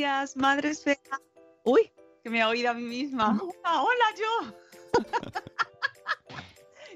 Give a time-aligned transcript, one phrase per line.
[0.00, 1.20] días, Madre Esfera.
[1.62, 3.38] Uy, que me he oído a mí misma.
[3.38, 4.54] Hola, hola yo.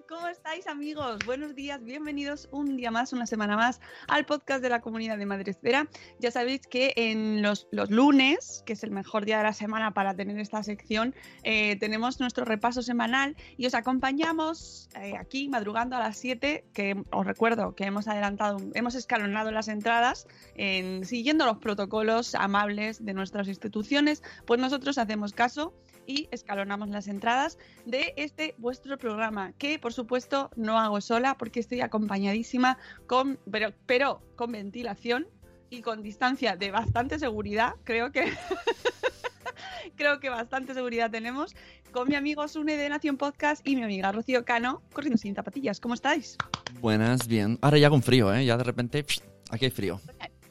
[0.08, 1.20] ¿Cómo estáis amigos?
[1.24, 5.24] Buenos días, bienvenidos un día más, una semana más al podcast de la comunidad de
[5.24, 5.88] Madresfera.
[6.18, 9.94] Ya sabéis que en los, los, lunes, que es el mejor día de la semana
[9.94, 15.96] para tener esta sección, eh, tenemos nuestro repaso semanal y os acompañamos eh, aquí madrugando
[15.96, 21.46] a las 7, que os recuerdo que hemos adelantado, hemos escalonado las entradas en, siguiendo
[21.46, 25.72] los protocolos amables de nuestras instituciones, pues nosotros hacemos caso
[26.06, 31.60] y escalonamos las entradas de este vuestro programa, que por supuesto no hago sola porque
[31.60, 35.26] estoy acompañadísima con, pero, pero con ventilación
[35.70, 38.32] y con distancia de bastante seguridad, creo que
[39.96, 41.54] creo que bastante seguridad tenemos,
[41.92, 45.80] con mi amigo Sune de Nación Podcast y mi amiga Rocío Cano, corriendo sin zapatillas.
[45.80, 46.36] ¿Cómo estáis?
[46.80, 47.58] Buenas, bien.
[47.62, 48.44] Ahora ya con frío, ¿eh?
[48.44, 49.04] Ya de repente,
[49.50, 50.00] aquí hay frío.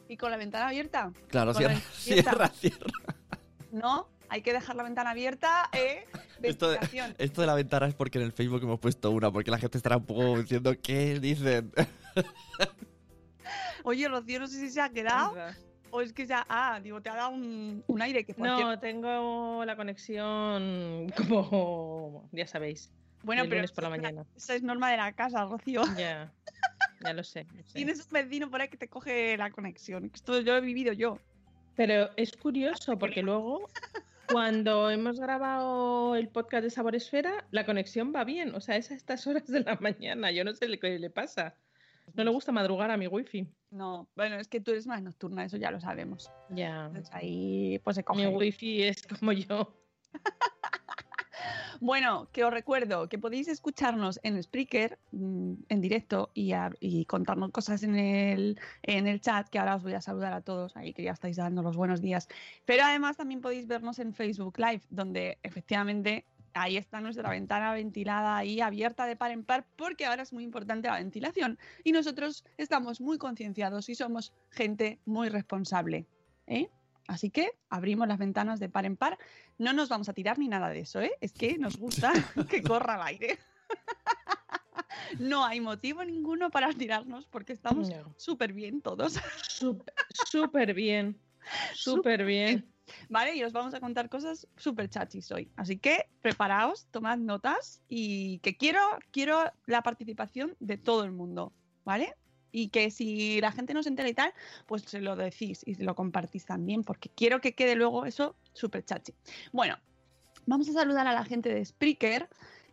[0.08, 1.12] ¿Y con la ventana abierta?
[1.28, 2.86] Claro, cierra, cierra, cierra.
[3.72, 4.08] ¿No?
[4.34, 5.70] Hay que dejar la ventana abierta.
[5.72, 6.04] ¿eh?
[6.42, 6.78] Esto de,
[7.18, 9.78] esto de, la ventana es porque en el Facebook hemos puesto una, porque la gente
[9.78, 11.72] estará un poco diciendo qué dicen.
[13.84, 15.34] Oye, Rocío, no sé si se ha quedado.
[15.90, 19.64] O es que ya, ah, digo, te ha dado un, un aire que No, tengo
[19.64, 22.92] la conexión como, ya sabéis.
[23.22, 24.26] Bueno, pero por la mañana.
[24.36, 25.82] Esa es norma de la casa, Rocío.
[25.96, 26.30] Ya,
[27.00, 27.74] ya lo sé, lo sé.
[27.74, 30.10] Tienes un vecino por ahí que te coge la conexión.
[30.12, 31.18] Esto yo lo he vivido yo.
[31.76, 33.68] Pero es curioso porque luego
[34.34, 38.52] cuando hemos grabado el podcast de Sabor Esfera, la conexión va bien.
[38.56, 40.32] O sea, es a estas horas de la mañana.
[40.32, 41.54] Yo no sé qué le pasa.
[42.14, 43.46] No le gusta madrugar a mi wifi.
[43.70, 46.32] No, bueno, es que tú eres más nocturna, eso ya lo sabemos.
[46.50, 46.90] Ya.
[47.12, 48.26] ahí pues se coge.
[48.26, 49.72] Mi wifi es como yo.
[51.84, 57.82] Bueno, que os recuerdo que podéis escucharnos en Spreaker mm, en directo y, contarnos cosas
[57.82, 61.02] en el, en el chat, que ahora os voy a saludar a todos ahí que
[61.02, 62.26] ya estáis dando los buenos días.
[62.64, 66.24] Pero además también podéis vernos en Facebook Live, donde efectivamente
[66.54, 70.42] ahí está nuestra ventana ventilada ahí abierta de par en par, porque ahora es muy
[70.42, 76.06] importante la ventilación y nosotros estamos muy concienciados y somos gente muy responsable.
[76.46, 76.70] ¿eh?
[77.06, 79.18] Así que abrimos las ventanas de par en par.
[79.58, 81.12] No nos vamos a tirar ni nada de eso, ¿eh?
[81.20, 82.12] Es que nos gusta
[82.50, 83.38] que corra el aire.
[85.18, 89.18] no hay motivo ninguno para tirarnos porque estamos súper bien todos.
[90.26, 91.20] Súper bien.
[91.74, 92.70] Súper bien.
[93.08, 95.50] Vale, y os vamos a contar cosas súper chachis hoy.
[95.56, 101.52] Así que preparaos, tomad notas y que quiero, quiero la participación de todo el mundo.
[101.84, 102.14] ¿Vale?
[102.54, 104.32] Y que si la gente no se entera y tal,
[104.66, 108.84] pues se lo decís y lo compartís también, porque quiero que quede luego eso súper
[108.84, 109.12] chachi.
[109.52, 109.76] Bueno,
[110.46, 112.28] vamos a saludar a la gente de Spreaker.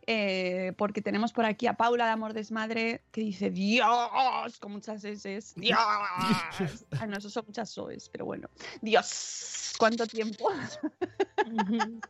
[0.07, 5.03] Eh, porque tenemos por aquí a Paula de Amor Desmadre que dice Dios con muchas
[5.03, 5.39] S.
[5.55, 5.79] Dios.
[6.99, 8.49] Ay, no, eso son muchas SOES, pero bueno.
[8.81, 10.49] Dios, ¿cuánto tiempo?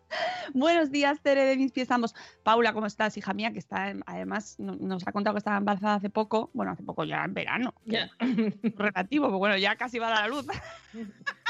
[0.53, 2.15] Buenos días, Tere de mis pies ambos.
[2.43, 3.51] Paula, ¿cómo estás, hija mía?
[3.51, 6.49] Que está, además, nos ha contado que estaba embarazada hace poco.
[6.53, 7.73] Bueno, hace poco ya en verano.
[7.85, 10.45] Relativo, pero bueno, ya casi va a dar a luz.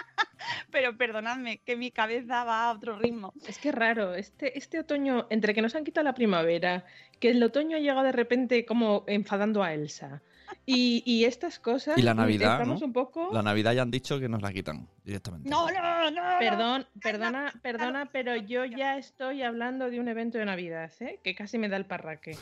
[0.71, 3.33] pero perdonadme, que mi cabeza va a otro ritmo.
[3.47, 6.85] Es que raro, este, este otoño, entre que nos han quitado la primavera,
[7.19, 10.21] que el otoño ha llegado de repente como enfadando a Elsa,
[10.65, 11.97] Y, y estas cosas.
[11.97, 12.87] Y la Navidad, Estamos ¿no?
[12.87, 13.29] un poco.
[13.31, 15.49] La Navidad ya han dicho que nos la quitan directamente.
[15.49, 16.21] No, no, no.
[16.39, 21.19] Perdón, perdona, perdona, pero yo ya estoy hablando de un evento de Navidad, ¿eh?
[21.23, 22.35] Que casi me da el parraque.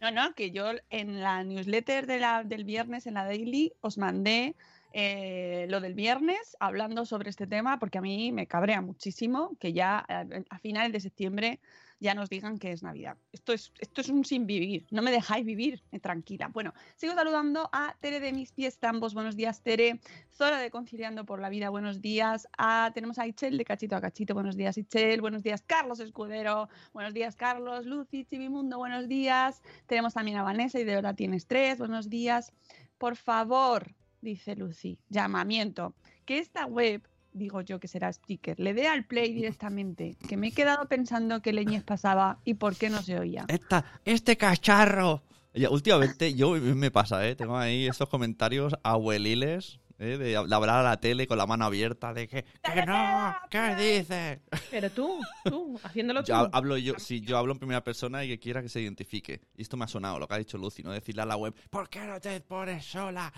[0.00, 3.98] No, no, que yo en la newsletter de la, del viernes, en la daily, os
[3.98, 4.54] mandé
[4.92, 9.72] eh, lo del viernes hablando sobre este tema porque a mí me cabrea muchísimo que
[9.72, 11.60] ya eh, a finales de septiembre
[12.02, 13.16] ya nos digan que es Navidad.
[13.32, 16.48] Esto es, esto es un sin vivir, no me dejáis vivir eh, tranquila.
[16.48, 20.00] Bueno, sigo saludando a Tere de Mis Pies Tambos, buenos días Tere,
[20.32, 24.00] Zora de Conciliando por la Vida, buenos días, a, tenemos a Ichel de Cachito a
[24.00, 29.62] Cachito, buenos días Ichel, buenos días Carlos Escudero, buenos días Carlos, Lucy, Chivimundo, buenos días,
[29.86, 32.52] tenemos también a Vanessa y de verdad tienes tres, buenos días,
[32.98, 37.02] por favor, dice Lucy, llamamiento, que esta web
[37.34, 41.42] digo yo que será Spreaker, le dé al play directamente, que me he quedado pensando
[41.42, 43.44] qué leñes pasaba y por qué no se oía.
[43.48, 45.22] Esta, este cacharro.
[45.54, 47.36] Ya, últimamente yo me pasa, ¿eh?
[47.36, 50.16] Tengo ahí esos comentarios abueliles, ¿eh?
[50.16, 54.38] De hablar a la tele con la mano abierta, de que, que no, ¿qué dices?
[54.70, 56.28] Pero tú, tú, haciéndolo tú.
[56.28, 59.42] Yo hablo yo, si yo hablo en primera persona y que quiera que se identifique.
[59.54, 60.90] Y esto me ha sonado, lo que ha dicho Lucy, ¿no?
[60.90, 63.30] Decirle a la web, ¿por qué no te pones sola?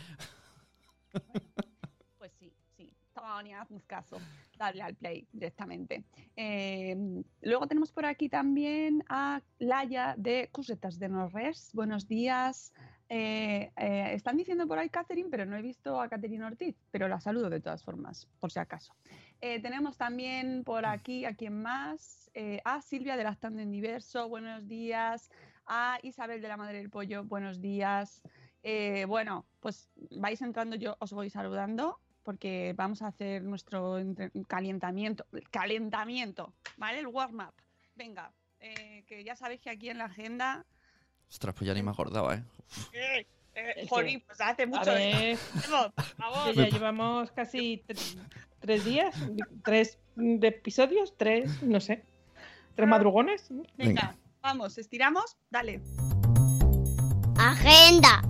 [2.18, 2.92] Pues sí, sí.
[3.14, 3.82] Tony, haznos.
[4.58, 6.04] Darle al play directamente.
[6.36, 6.96] Eh,
[7.42, 11.70] luego tenemos por aquí también a Laia de Cusetas de Norres.
[11.72, 12.72] Buenos días.
[13.08, 17.06] Eh, eh, están diciendo por ahí Catherine, pero no he visto a Catherine Ortiz, pero
[17.06, 18.94] la saludo de todas formas, por si acaso.
[19.40, 22.30] Eh, tenemos también por aquí a quien más,
[22.64, 25.30] a Silvia de Lactando en Diverso, buenos días,
[25.66, 28.22] a Isabel de la Madre del Pollo, buenos días.
[28.66, 33.98] Eh, bueno, pues vais entrando, yo os voy saludando porque vamos a hacer nuestro
[34.48, 37.00] calentamiento, calentamiento, ¿vale?
[37.00, 37.52] El warm-up.
[37.94, 40.64] Venga, eh, que ya sabéis que aquí en la agenda...
[41.28, 42.44] Ostras, pues ya ni me acordaba, ¿eh?
[42.94, 44.92] Eh, eh, jolín, pues hace A mucho...
[44.94, 45.38] ver,
[46.16, 48.18] Vamos, ya llevamos casi tre-
[48.60, 49.14] tres días,
[49.62, 52.02] tres de episodios, tres, no sé,
[52.74, 53.48] tres madrugones.
[53.50, 54.16] Venga, Venga.
[54.40, 55.82] vamos, estiramos, dale.
[57.36, 58.22] Agenda.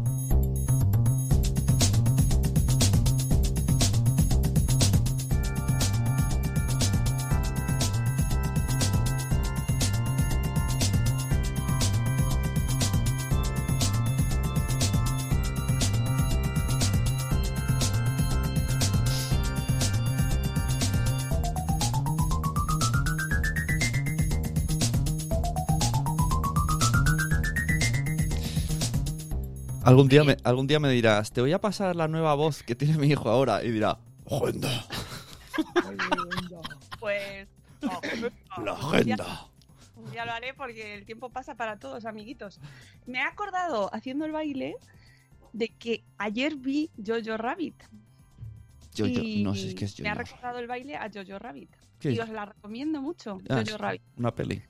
[29.84, 32.74] Algún día, me, algún día me dirás, te voy a pasar la nueva voz que
[32.74, 33.62] tiene mi hijo ahora.
[33.62, 33.98] Y dirá,
[34.30, 34.86] agenda,
[37.00, 37.46] Pues...
[38.56, 39.46] oh, la agenda.
[40.12, 42.60] Ya lo haré porque el tiempo pasa para todos, amiguitos.
[43.06, 44.76] Me he acordado, haciendo el baile,
[45.52, 47.74] de que ayer vi Jojo Rabbit.
[48.94, 50.02] Yo, yo, no sé qué es yo.
[50.02, 51.70] Me ha recordado el baile a Jojo Rabbit.
[52.00, 52.20] ¿Qué Y es?
[52.20, 53.78] os la recomiendo mucho, Ah, Jojo.
[53.78, 54.02] Rabbit.
[54.16, 54.62] Una peli.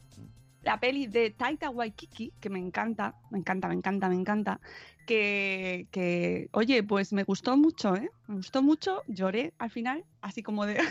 [0.64, 4.61] La peli de Taika Waikiki, que me encanta, me encanta, me encanta, me encanta.
[5.06, 8.11] Que, que, oye, pues me gustó mucho, ¿eh?
[8.26, 10.78] Me gustó mucho, lloré al final, así como de...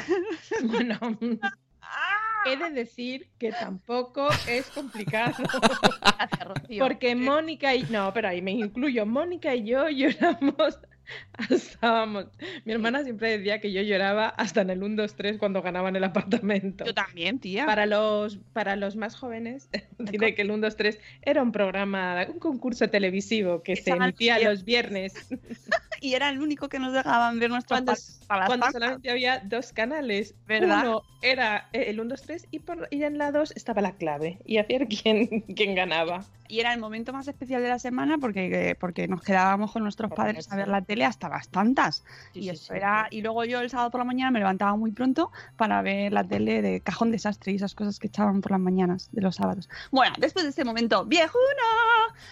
[0.64, 1.00] Bueno,
[2.46, 5.44] he de decir que tampoco es complicado.
[6.80, 7.84] Porque Mónica y.
[7.84, 9.06] No, pero ahí me incluyo.
[9.06, 10.80] Mónica y yo lloramos
[11.34, 12.26] hasta, vamos.
[12.66, 15.96] Mi hermana siempre decía que yo lloraba hasta en el 1, 2, 3 cuando ganaban
[15.96, 16.86] el apartamento.
[16.86, 17.66] Yo también, tía.
[17.66, 19.70] Para los, para los más jóvenes,
[20.00, 24.40] diré que el 1, 2, 3 era un programa, un concurso televisivo que se emitía
[24.40, 25.14] los viernes,
[26.04, 27.94] Y era el único que nos dejaban ver nuestros cuando,
[28.28, 30.36] para cuando solamente había dos canales.
[30.46, 30.82] ¿Verdad?
[30.86, 33.94] Uno era eh, el 1, 2, 3 y, por, y en la 2 estaba la
[33.94, 34.38] clave.
[34.46, 36.26] Y a ver quién, quién ganaba.
[36.50, 39.82] Y era el momento más especial de la semana porque, eh, porque nos quedábamos con
[39.84, 42.04] nuestros Por padres a ver la tele hasta las tantas.
[42.34, 42.74] Sí, y sí, eso sí.
[42.76, 43.08] era.
[43.10, 46.26] Y luego yo el sábado por la mañana me levantaba muy pronto para ver la
[46.26, 49.70] tele de cajón desastre y esas cosas que echaban por las mañanas de los sábados.
[49.90, 51.40] Bueno, después de este momento viejuno,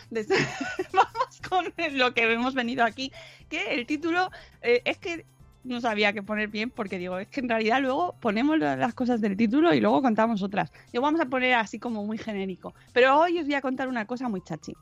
[0.10, 0.28] des-
[0.94, 3.12] vamos con lo que hemos venido aquí,
[3.50, 4.30] que el título
[4.62, 5.26] eh, es que
[5.64, 9.22] no sabía qué poner bien porque digo, es que en realidad luego ponemos las cosas
[9.22, 10.72] del título y luego contamos otras.
[10.92, 12.74] Yo vamos a poner así como muy genérico.
[12.94, 14.74] Pero hoy os voy a contar una cosa muy chachi.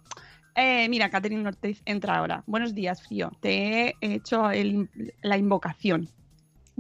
[0.56, 2.44] Eh, mira, Catherine Ortiz entra ahora.
[2.48, 3.32] Buenos días, Frío.
[3.42, 4.90] Te he hecho el-
[5.22, 6.10] la invocación.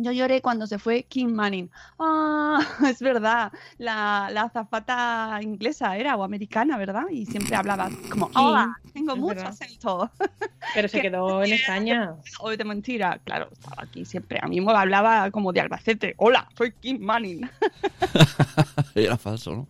[0.01, 1.69] Yo lloré cuando se fue Kim Manning.
[1.99, 3.51] Ah, es verdad.
[3.77, 7.03] La, la azafata inglesa era o americana, ¿verdad?
[7.11, 9.49] Y siempre hablaba como, hola, tengo es mucho verdad.
[9.49, 10.09] acento.
[10.73, 12.15] Pero se quedó en España.
[12.39, 13.19] O de mentira.
[13.25, 14.39] Claro, estaba aquí siempre.
[14.41, 16.13] A mí me hablaba como de Albacete.
[16.17, 17.49] Hola, soy Kim Manning.
[18.95, 19.67] Era falso, ¿no?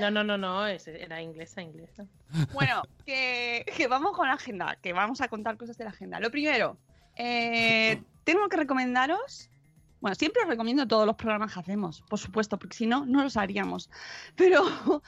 [0.00, 2.06] No, no, no, no, era inglesa, inglesa.
[2.54, 6.18] Bueno, que, que vamos con la agenda, que vamos a contar cosas de la agenda.
[6.18, 6.78] Lo primero,
[7.14, 9.50] eh, tengo que recomendaros.
[10.00, 13.22] Bueno, siempre os recomiendo todos los programas que hacemos, por supuesto, porque si no, no
[13.22, 13.88] los haríamos.
[14.34, 14.62] Pero,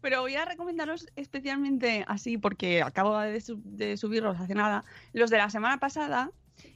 [0.00, 5.38] pero voy a recomendaros especialmente así, porque acabo de, de subirlos hace nada, los de
[5.38, 6.30] la semana pasada,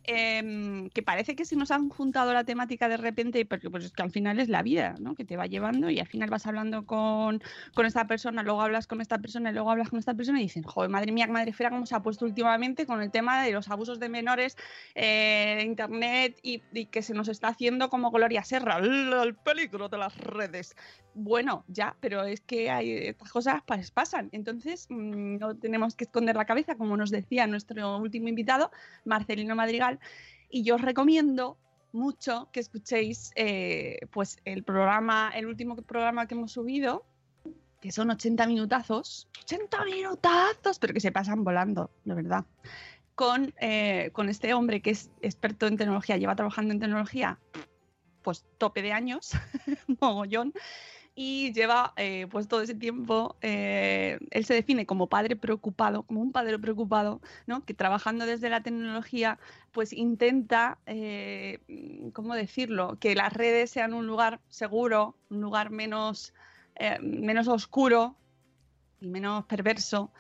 [0.04, 3.92] em, que parece que se nos han juntado la temática de repente, porque pues es
[3.92, 5.14] que al final es la vida, ¿no?
[5.14, 7.42] Que te va llevando y al final vas hablando con,
[7.74, 10.44] con esta persona, luego hablas con esta persona y luego hablas con esta persona y
[10.44, 13.52] dicen, joder, madre mía, madre fera, cómo se ha puesto últimamente con el tema de
[13.52, 14.56] los abusos de menores
[14.94, 19.88] eh, en internet y, que se nos está haciendo como Gloria Serra, el, el peligro
[19.88, 20.74] de las redes.
[21.14, 24.28] Bueno, ya, pero es que hay estas cosas pues, pasan.
[24.32, 28.70] Entonces, mm, no tenemos que esconder la cabeza, como nos decía nuestro último invitado,
[29.04, 29.56] Marcelino
[30.48, 31.58] Y yo os recomiendo
[31.92, 37.04] mucho que escuchéis eh, pues el programa, el último programa que hemos subido,
[37.80, 39.28] que son 80 minutazos.
[39.42, 42.44] 80 minutazos, pero que se pasan volando, de verdad.
[43.14, 47.38] Con, eh, con este hombre que es experto en tecnología, lleva trabajando en tecnología
[48.22, 49.32] pues tope de años,
[50.00, 50.52] mogollón,
[51.14, 56.20] y lleva eh, pues todo ese tiempo, eh, él se define como padre preocupado, como
[56.20, 57.64] un padre preocupado, ¿no?
[57.64, 59.38] que trabajando desde la tecnología
[59.72, 61.58] pues intenta, eh,
[62.12, 66.32] ¿cómo decirlo?, que las redes sean un lugar seguro, un lugar menos,
[67.02, 68.16] menos oscuro
[69.00, 70.10] y menos perverso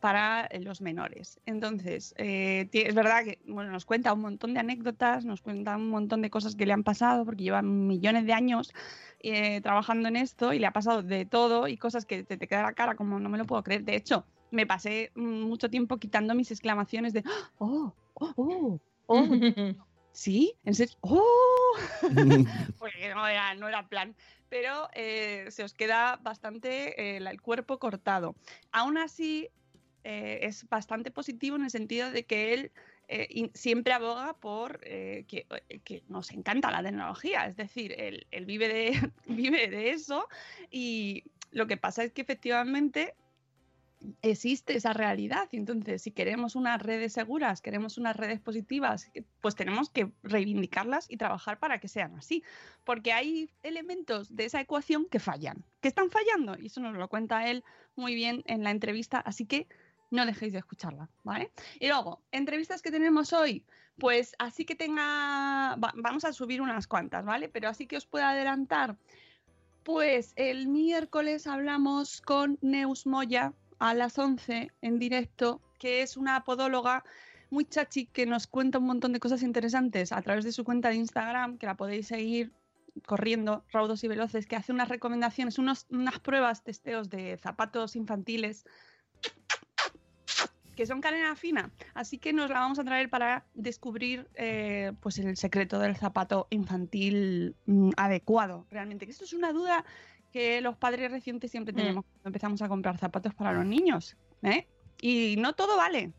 [0.00, 1.40] para eh, los menores.
[1.46, 5.90] Entonces, eh, es verdad que bueno, nos cuenta un montón de anécdotas, nos cuenta un
[5.90, 8.72] montón de cosas que le han pasado, porque lleva millones de años
[9.20, 12.46] eh, trabajando en esto y le ha pasado de todo y cosas que te, te
[12.46, 13.84] queda la cara como no me lo puedo creer.
[13.84, 17.24] De hecho, me pasé mm, mucho tiempo quitando mis exclamaciones de
[17.58, 17.92] ¡Oh!
[18.14, 18.32] ¡Oh!
[18.36, 18.80] ¡Oh!
[19.06, 19.26] oh,
[20.12, 20.54] ¿Sí?
[20.64, 20.96] ¿En serio?
[21.02, 21.72] ¡Oh!
[22.78, 24.16] porque no era, no era plan.
[24.48, 28.34] Pero eh, se os queda bastante eh, el cuerpo cortado.
[28.72, 29.48] Aún así,
[30.04, 32.72] eh, es bastante positivo en el sentido de que él
[33.08, 37.46] eh, siempre aboga por eh, que, nos encanta la tecnología.
[37.46, 40.28] Es decir, él, vive, de, vive de eso
[40.70, 43.14] y lo que pasa es que efectivamente
[44.22, 45.48] existe esa realidad.
[45.52, 51.16] Entonces, si queremos unas redes seguras, queremos unas redes positivas, pues tenemos que reivindicarlas y
[51.16, 52.44] trabajar para que sean así.
[52.84, 56.56] Porque hay elementos de esa ecuación que fallan, que están fallando.
[56.58, 57.64] Y eso nos lo cuenta él
[57.96, 59.18] muy bien en la entrevista.
[59.18, 59.66] Así que
[60.10, 61.50] no dejéis de escucharla, ¿vale?
[61.80, 63.64] Y luego, entrevistas que tenemos hoy,
[63.98, 67.48] pues así que tenga, va- vamos a subir unas cuantas, ¿vale?
[67.48, 68.96] Pero así que os puedo adelantar,
[69.82, 76.44] pues el miércoles hablamos con Neus Moya a las 11 en directo, que es una
[76.44, 77.04] podóloga
[77.50, 80.90] muy chachi que nos cuenta un montón de cosas interesantes a través de su cuenta
[80.90, 82.52] de Instagram, que la podéis seguir
[83.06, 85.86] corriendo raudos y veloces, que hace unas recomendaciones, unas
[86.22, 88.66] pruebas, testeos de zapatos infantiles
[90.78, 91.72] que son cadena fina.
[91.92, 96.46] Así que nos la vamos a traer para descubrir eh, pues el secreto del zapato
[96.50, 98.64] infantil mm, adecuado.
[98.70, 99.84] Realmente, que esto es una duda
[100.32, 101.76] que los padres recientes siempre Mm.
[101.76, 104.16] tenemos cuando empezamos a comprar zapatos para los niños.
[104.42, 104.68] ¿eh?
[105.02, 106.12] Y no todo vale.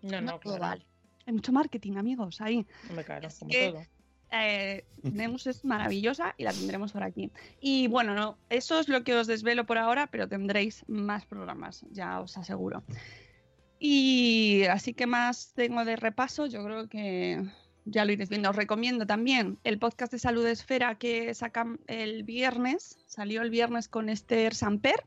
[0.00, 0.60] No, no, todo claro.
[0.60, 0.86] vale.
[1.26, 2.66] Hay mucho marketing, amigos, ahí.
[3.04, 3.82] Claro, Es como que- todo.
[4.32, 7.30] Eh, Neus es maravillosa y la tendremos por aquí.
[7.60, 11.84] Y bueno, no, eso es lo que os desvelo por ahora, pero tendréis más programas,
[11.90, 12.82] ya os aseguro.
[13.78, 17.42] Y así que más tengo de repaso, yo creo que
[17.84, 18.50] ya lo iréis viendo.
[18.50, 23.88] Os recomiendo también el podcast de Salud Esfera que sacan el viernes, salió el viernes
[23.88, 25.04] con Esther Samper,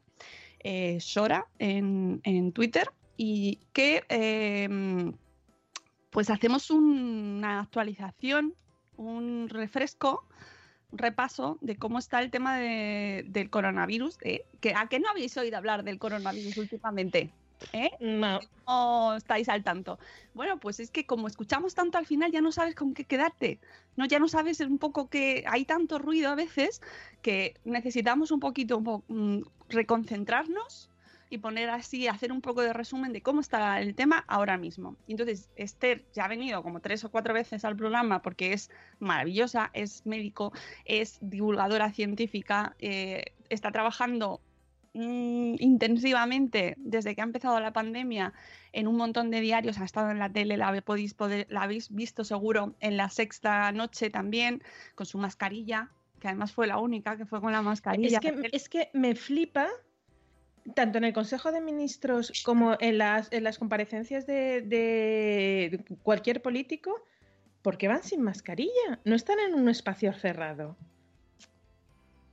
[0.60, 5.12] eh, Sora, en, en Twitter, y que eh,
[6.12, 8.54] pues hacemos una actualización,
[8.98, 10.26] un refresco,
[10.92, 14.18] un repaso de cómo está el tema de- del coronavirus.
[14.18, 14.46] que,
[14.76, 17.32] ¿A qué no habéis oído hablar del coronavirus últimamente?
[17.74, 17.92] ¿Eh?
[18.00, 20.00] No, ¿O estáis al tanto?
[20.34, 23.60] Bueno, pues es que como escuchamos tanto al final ya no sabes con qué quedarte.
[23.96, 26.82] No, ya no sabes un poco que hay tanto ruido a veces
[27.22, 30.90] que necesitamos un poquito un po- mm, reconcentrarnos
[31.32, 34.96] y poner así, hacer un poco de resumen de cómo está el tema ahora mismo.
[35.08, 39.70] Entonces, Esther ya ha venido como tres o cuatro veces al programa porque es maravillosa,
[39.74, 40.52] es médico,
[40.86, 44.42] es divulgadora científica, eh, está trabajando
[44.94, 48.34] mm, intensivamente desde que ha empezado la pandemia
[48.72, 51.90] en un montón de diarios, ha estado en la tele, la, podéis poder- la habéis
[51.94, 54.62] visto seguro en la sexta noche también,
[54.96, 58.20] con su mascarilla, que además fue la única que fue con la mascarilla.
[58.20, 59.68] es que, es que me flipa,
[60.76, 66.42] tanto en el Consejo de Ministros como en las, en las comparecencias de, de cualquier
[66.42, 67.04] político,
[67.62, 70.78] porque van sin mascarilla, no están en un espacio cerrado.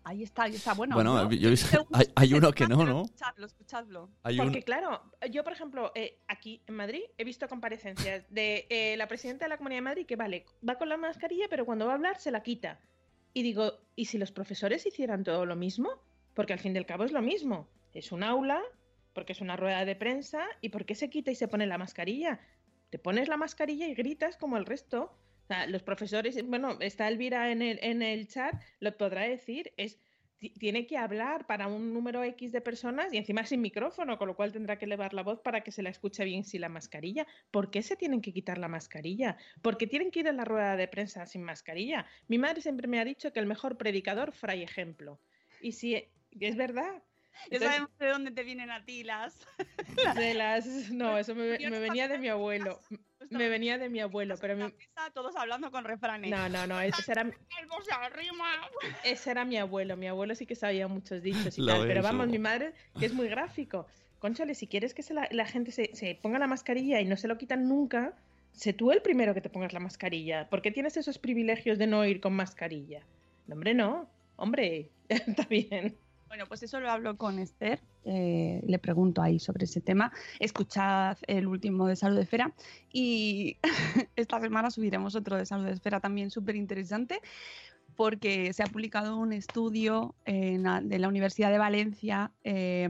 [0.09, 0.73] Ahí está, ahí está.
[0.75, 1.33] Bueno, Bueno, ¿no?
[1.33, 3.03] yo he visto- ¿Te gusta hay- hay uno que no, ¿no?
[3.03, 4.11] Escuchadlo, escuchadlo.
[4.23, 4.47] Hay un...
[4.47, 9.09] Porque claro, yo por ejemplo, eh, aquí en Madrid he visto comparecencias de eh, la
[9.09, 11.93] presidenta de la Comunidad de Madrid que vale, va con la mascarilla, pero cuando va
[11.93, 12.79] a hablar se la quita.
[13.35, 15.91] Y digo, ¿y si los profesores hicieran todo lo mismo?
[16.35, 17.69] Porque al fin y al cabo es lo mismo.
[17.93, 18.63] Es un aula,
[19.13, 21.79] porque es una rueda de prensa, ¿y por qué se quita y se pone la
[21.79, 22.39] mascarilla?
[22.91, 25.13] Te pones la mascarilla y gritas como el resto.
[25.47, 29.73] O sea, los profesores, bueno, está Elvira en el, en el chat, lo podrá decir,
[29.76, 30.00] es
[30.38, 34.26] ti- tiene que hablar para un número X de personas y encima sin micrófono, con
[34.26, 36.69] lo cual tendrá que elevar la voz para que se la escuche bien sin la
[36.69, 37.29] mascarilla.
[37.53, 39.37] ¿Por qué se tienen que quitar la mascarilla?
[39.62, 42.07] ¿Por qué tienen que ir a la rueda de prensa sin mascarilla?
[42.26, 45.21] Mi madre siempre me ha dicho que el mejor predicador, fray ejemplo.
[45.62, 46.11] Y si e-
[46.41, 47.05] es verdad.
[47.53, 49.47] Ya sabemos de dónde te vienen a ti las.
[50.17, 50.91] de las...
[50.91, 52.81] No, eso me, venía de mi abuelo.
[53.30, 56.30] Me venía de mi abuelo, pero mi- En la mesa, todos hablando con refranes.
[56.30, 57.30] no, no, no, ese era.
[59.04, 59.97] Ese era mi abuelo.
[59.97, 61.87] Mi abuelo sí que sabía muchos dichos y Lo tal.
[61.87, 63.87] Pero vamos, o- mi madre, que es muy gráfico.
[64.18, 67.16] Conchale, si quieres que se la, la gente se, se ponga la mascarilla y no
[67.16, 68.14] se lo quitan nunca,
[68.52, 70.49] sé tú el primero que te pongas la mascarilla.
[70.49, 73.02] ¿Por qué tienes esos privilegios de no ir con mascarilla?
[73.47, 74.09] No, hombre, no.
[74.37, 75.97] Hombre, está bien.
[76.28, 77.80] Bueno, pues eso lo hablo con Esther.
[78.04, 80.12] eh, le pregunto ahí sobre ese tema.
[80.38, 82.52] Escuchad el último de Salud de Esfera.
[82.92, 83.56] Y
[84.16, 87.21] esta semana subiremos otro de Salud de Esfera también súper interesante.
[87.97, 92.88] Porque se ha publicado un estudio en la- de la Universidad de Valencia, eh,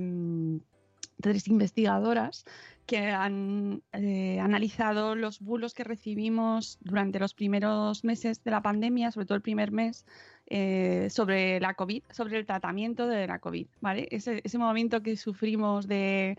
[1.20, 2.44] tres investigadoras
[2.86, 9.10] que han eh, analizado los bulos que recibimos durante los primeros meses de la pandemia,
[9.10, 10.06] sobre todo el primer mes,
[10.46, 14.06] eh, sobre la COVID, sobre el tratamiento de la COVID, ¿vale?
[14.10, 16.36] Ese, ese momento que sufrimos de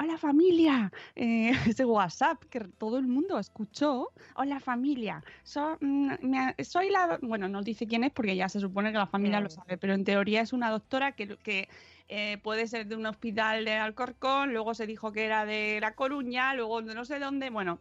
[0.00, 4.12] Hola familia, eh, ese WhatsApp que todo el mundo escuchó.
[4.36, 8.60] Hola familia, so- mm, me- soy la, bueno, no dice quién es porque ya se
[8.60, 11.68] supone que la familia lo sabe, pero en teoría es una doctora que, que
[12.08, 15.94] eh, puede ser de un hospital de Alcorcón, luego se dijo que era de La
[15.94, 17.80] Coruña, luego de no sé dónde, bueno.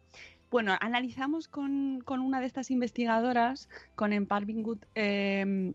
[0.50, 5.74] Bueno, analizamos con, con una de estas investigadoras, con Good, eh,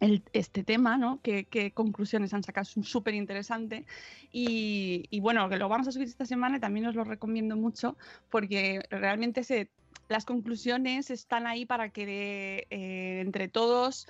[0.00, 1.20] el- este tema, ¿no?
[1.22, 2.62] ¿Qué, qué conclusiones han sacado?
[2.64, 3.86] Es súper interesante.
[4.32, 7.56] Y, y bueno, que lo vamos a subir esta semana y también os lo recomiendo
[7.56, 7.96] mucho
[8.30, 9.70] porque realmente se,
[10.08, 14.08] las conclusiones están ahí para que eh, entre todos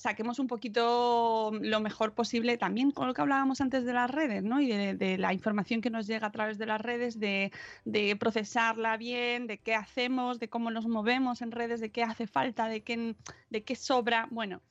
[0.00, 4.42] saquemos un poquito lo mejor posible también con lo que hablábamos antes de las redes,
[4.42, 4.58] ¿no?
[4.58, 7.52] Y de, la información que nos llega a través de las redes, de,
[7.84, 12.26] de procesarla bien, de qué hacemos, de cómo nos movemos en redes, de qué hace
[12.26, 13.14] falta, de qué,
[13.50, 14.26] de qué sobra.
[14.30, 14.62] Bueno,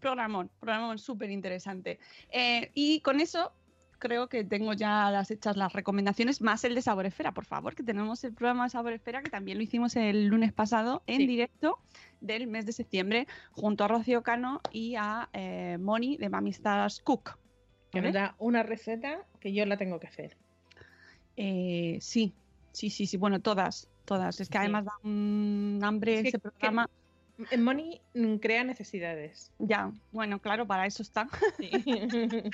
[0.00, 2.00] programón, programón súper interesante.
[2.30, 3.52] Eh, y con eso
[4.04, 7.74] creo que tengo ya las hechas las recomendaciones, más el de Sabor Esfera, por favor,
[7.74, 11.18] que tenemos el programa de Sabor Esfera, que también lo hicimos el lunes pasado en
[11.20, 11.26] Sí.
[11.26, 11.78] directo
[12.20, 17.38] del mes de septiembre, junto a Rocío Cano y a eh, Moni de Mamistas Cook.
[17.90, 20.36] Que me da una receta que yo la tengo que hacer.
[21.36, 22.34] Eh, sí,
[22.72, 24.38] sí, sí, sí, bueno, todas, todas.
[24.40, 24.58] Es que Sí.
[24.58, 26.88] además da un hambre Es ese que- programa.
[27.58, 28.00] Money
[28.40, 29.52] crea necesidades.
[29.58, 31.28] Ya, bueno, claro, para eso está.
[31.58, 31.70] Sí.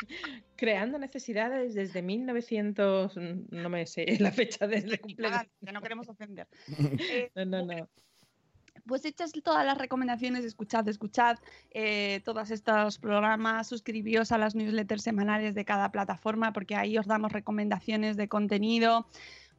[0.56, 5.46] Creando necesidades desde 1900, mm, no me sé la fecha desde cumpleaños.
[5.64, 6.48] que no queremos ofender.
[7.34, 7.88] No, no, no.
[8.86, 11.38] Pues hechas todas las recomendaciones, escuchad, escuchad
[11.70, 17.06] eh, todos estos programas, suscribíos a las newsletters semanales de cada plataforma porque ahí os
[17.06, 19.06] damos recomendaciones de contenido.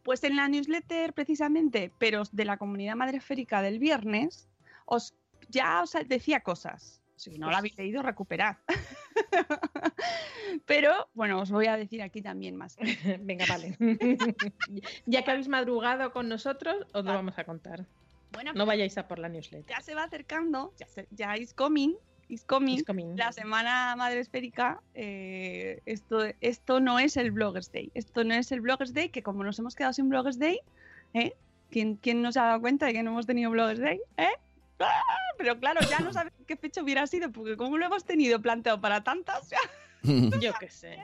[0.04, 4.50] Pues en la newsletter precisamente, pero de la comunidad madre esférica del viernes,
[4.96, 5.14] os
[5.50, 7.00] ya os decía cosas.
[7.16, 8.56] Si no la habéis leído, recuperad.
[10.66, 12.78] pero bueno, os voy a decir aquí también más.
[13.22, 13.78] Venga, vale.
[15.06, 17.86] ya que habéis madrugado con nosotros, os lo vamos a contar.
[18.34, 19.66] Bueno, No vayáis a por la newsletter.
[19.70, 21.96] ya se va acercando, ya, se- ya is coming,
[22.30, 22.80] is coming.
[23.18, 27.92] La semana madre esférica, eh, esto, esto no es el Bloggers Day.
[27.94, 30.60] Esto no es el Bloggers Day, que como nos hemos quedado sin Bloggers Day,
[31.14, 31.34] ¿eh?
[31.70, 34.00] ¿Quién, quién no se ha dado cuenta de que no hemos tenido Bloggers Day?
[34.18, 34.28] ¿Eh?
[34.86, 35.04] ¡Ah!
[35.38, 38.80] Pero claro, ya no sabes qué fecha hubiera sido, porque como lo hemos tenido planteado
[38.82, 39.58] para tantas, ya-
[40.41, 40.98] Yo qué sé.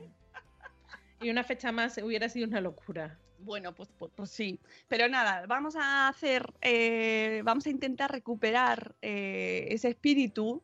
[1.21, 3.17] Y una fecha más hubiera sido una locura.
[3.39, 4.59] Bueno, pues, pues, pues sí.
[4.87, 10.63] Pero nada, vamos a hacer, eh, vamos a intentar recuperar eh, ese espíritu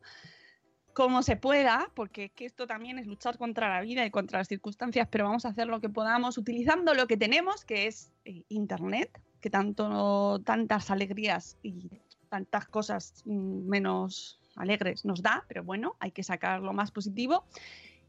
[0.93, 4.39] como se pueda, porque es que esto también es luchar contra la vida y contra
[4.39, 8.11] las circunstancias, pero vamos a hacer lo que podamos utilizando lo que tenemos, que es
[8.25, 11.89] eh, Internet, que tanto, tantas alegrías y
[12.33, 17.43] tantas cosas mm, menos alegres nos da, pero bueno, hay que sacar lo más positivo.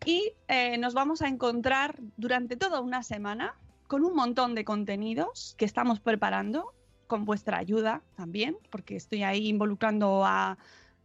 [0.07, 3.55] Y eh, nos vamos a encontrar durante toda una semana
[3.87, 6.73] con un montón de contenidos que estamos preparando,
[7.07, 10.57] con vuestra ayuda también, porque estoy ahí involucrando a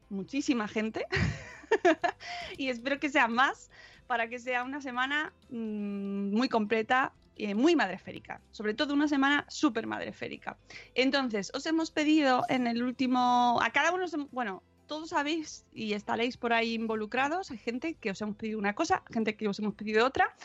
[0.10, 1.06] muchísima gente.
[2.58, 3.70] y espero que sea más
[4.08, 9.46] para que sea una semana mmm, muy completa eh, muy madreférica, sobre todo una semana
[9.48, 10.58] súper madreférica.
[10.94, 16.36] Entonces, os hemos pedido en el último, a cada uno, bueno, todos sabéis y estaréis
[16.36, 19.74] por ahí involucrados, hay gente que os hemos pedido una cosa, gente que os hemos
[19.76, 20.36] pedido otra.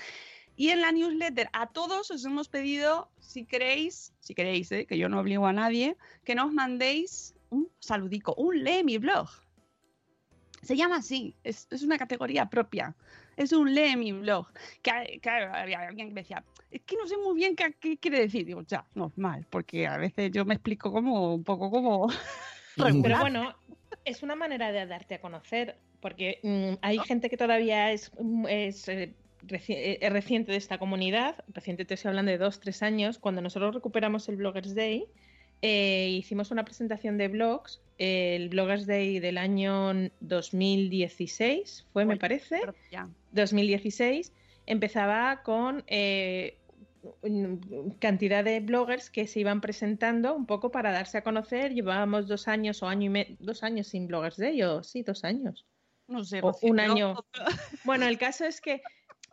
[0.54, 4.87] Y en la newsletter a todos os hemos pedido, si queréis, si queréis, ¿eh?
[4.87, 9.28] que yo no obligo a nadie, que nos mandéis un saludico, un lee mi blog.
[10.62, 12.94] Se llama así, es, es una categoría propia.
[13.36, 14.46] Es un lee mi blog.
[14.82, 17.96] Que, claro, había alguien que me decía, es que no sé muy bien qué, qué
[17.96, 18.46] quiere decir.
[18.46, 22.08] Digo, ya, normal, porque a veces yo me explico como un poco como.
[22.76, 23.54] Pero bueno,
[24.04, 28.10] es una manera de darte a conocer, porque mmm, hay gente que todavía es,
[28.48, 29.14] es eh,
[29.46, 31.44] reci eh, reciente de esta comunidad.
[31.48, 33.18] Reciente te estoy hablando de dos, tres años.
[33.18, 35.06] Cuando nosotros recuperamos el Bloggers Day,
[35.66, 42.09] eh, hicimos una presentación de blogs, eh, el Bloggers Day del año 2016, fue, Uy,
[42.11, 42.61] me parece.
[42.92, 43.09] Ya.
[43.33, 44.31] 2016
[44.66, 46.59] empezaba con eh,
[47.98, 51.72] cantidad de bloggers que se iban presentando un poco para darse a conocer.
[51.72, 55.24] Llevábamos dos años o año y medio, dos años sin Bloggers Day, o sí, dos
[55.24, 55.64] años.
[56.09, 57.24] No sé, o un año.
[57.85, 58.83] Bueno, el caso es que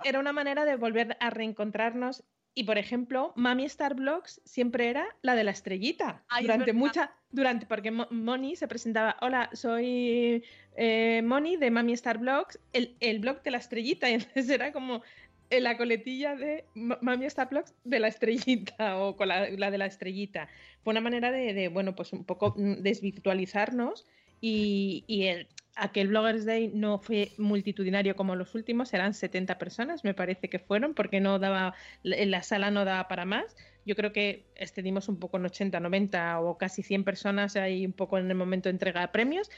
[0.05, 2.23] era una manera de volver a reencontrarnos.
[2.53, 6.23] Y por ejemplo, Mami Star Blogs siempre era la de la estrellita.
[6.27, 10.43] Ay, durante mucha, durante, porque Moni se presentaba, hola, soy
[10.75, 14.09] eh, Moni de Mami Star Blogs, el, el blog de la estrellita.
[14.09, 15.01] Y entonces era como
[15.49, 19.77] en la coletilla de Mami Star Blogs de la estrellita o con la, la de
[19.77, 20.49] la estrellita.
[20.83, 24.07] Fue una manera de, de, bueno, pues un poco desvirtualizarnos
[24.41, 30.03] y, y el, aquel Bloggers Day no fue multitudinario como los últimos, eran 70 personas,
[30.03, 33.55] me parece que fueron, porque no daba, la sala no daba para más.
[33.85, 37.93] Yo creo que excedimos un poco en 80, 90 o casi 100 personas ahí un
[37.93, 39.49] poco en el momento de entrega de premios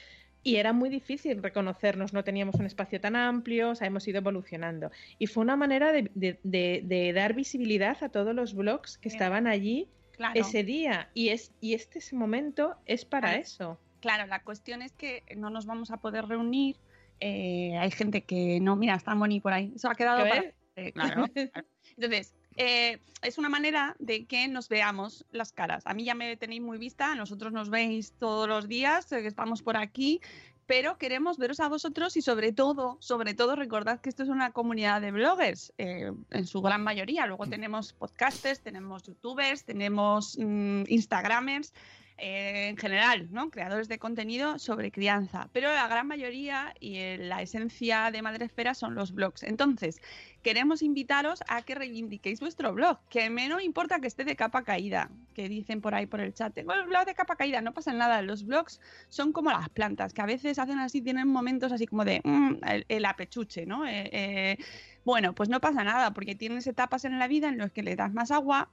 [0.43, 4.17] y era muy difícil reconocernos, no teníamos un espacio tan amplio, o sea, hemos ido
[4.17, 4.91] evolucionando.
[5.17, 9.07] Y fue una manera de, de, de, de dar visibilidad a todos los blogs que
[9.07, 10.37] estaban allí claro.
[10.39, 11.09] ese día.
[11.13, 13.41] Y, es, y este momento es para claro.
[13.41, 13.79] eso.
[14.03, 16.75] Claro, la cuestión es que no nos vamos a poder reunir.
[17.21, 19.71] Eh, hay gente que no, mira, está Moni por ahí.
[19.73, 20.43] Eso ha quedado para...
[20.75, 21.67] eh, claro, claro.
[21.95, 25.83] Entonces, eh, es una manera de que nos veamos las caras.
[25.85, 29.61] A mí ya me tenéis muy vista, nosotros nos veis todos los días, eh, estamos
[29.61, 30.19] por aquí,
[30.65, 34.51] pero queremos veros a vosotros y sobre todo, sobre todo recordad que esto es una
[34.51, 37.25] comunidad de bloggers, eh, en su gran mayoría.
[37.25, 41.73] Luego tenemos podcasters, tenemos youtubers, tenemos mmm, instagramers.
[42.19, 43.49] Eh, en general, ¿no?
[43.49, 48.93] creadores de contenido sobre crianza, pero la gran mayoría y la esencia de Madresfera son
[48.93, 49.41] los blogs.
[49.41, 49.99] Entonces,
[50.43, 55.09] queremos invitaros a que reivindiquéis vuestro blog, que menos importa que esté de capa caída,
[55.33, 57.91] que dicen por ahí por el chat, tengo el blog de capa caída, no pasa
[57.93, 61.87] nada, los blogs son como las plantas, que a veces hacen así, tienen momentos así
[61.87, 62.57] como de mmm,
[62.89, 63.87] el, apechuche, ¿no?
[63.87, 64.57] Eh, eh,
[65.03, 67.95] bueno, pues no pasa nada, porque tienes etapas en la vida en las que le
[67.95, 68.69] das más agua,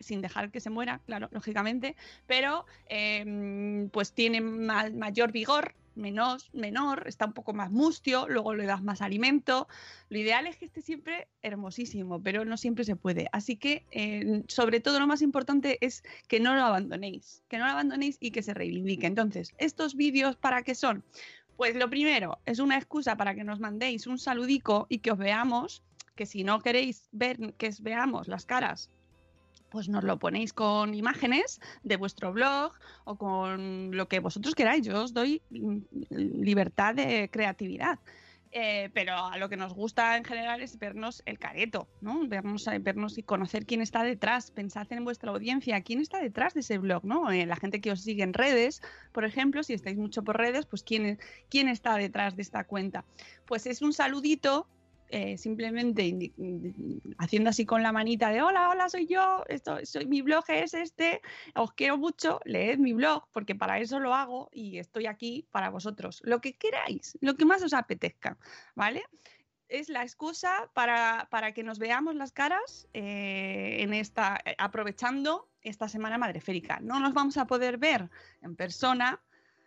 [0.00, 1.96] sin dejar que se muera, claro, lógicamente,
[2.26, 8.54] pero eh, pues tiene ma mayor vigor, menos, menor, está un poco más mustio, luego
[8.54, 9.68] le das más alimento.
[10.08, 13.28] Lo ideal es que esté siempre hermosísimo, pero no siempre se puede.
[13.32, 17.72] Así que, sobre todo, lo más importante es que no lo abandonéis, que no lo
[17.72, 19.06] abandonéis y que se reivindique.
[19.06, 21.04] Entonces, ¿estos vídeos para qué son?
[21.56, 25.18] Pues lo primero, es una excusa para que nos mandéis un saludico y que os
[25.18, 25.82] veamos,
[26.14, 28.90] que si no queréis ver que veamos las caras
[29.70, 32.72] pues nos lo ponéis con imágenes de vuestro blog
[33.04, 34.86] o con lo que vosotros queráis.
[34.86, 35.42] Yo os doy
[36.10, 37.98] libertad de creatividad.
[38.50, 42.26] Eh, pero a lo que nos gusta en general es vernos el careto, ¿no?
[42.26, 44.50] Vernos, vernos y conocer quién está detrás.
[44.50, 47.30] Pensad en vuestra audiencia, quién está detrás de ese blog, ¿no?
[47.30, 48.80] Eh, la gente que os sigue en redes,
[49.12, 51.18] por ejemplo, si estáis mucho por redes, pues quién,
[51.50, 53.04] quién está detrás de esta cuenta.
[53.44, 54.66] Pues es un saludito
[55.10, 56.32] eh, simplemente
[57.18, 60.74] haciendo así con la manita de hola, hola, soy yo, esto, soy, mi blog es
[60.74, 61.22] este,
[61.54, 65.70] os quiero mucho, leed mi blog, porque para eso lo hago y estoy aquí para
[65.70, 66.20] vosotros.
[66.24, 68.36] Lo que queráis, lo que más os apetezca,
[68.74, 69.02] ¿vale?
[69.68, 75.88] Es la excusa para, para que nos veamos las caras eh, en esta, aprovechando esta
[75.88, 76.80] semana madreférica.
[76.80, 78.10] No nos vamos a poder ver
[78.42, 79.20] en persona,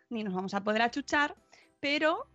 [0.10, 1.36] ni nos vamos a poder achuchar,
[1.80, 2.28] pero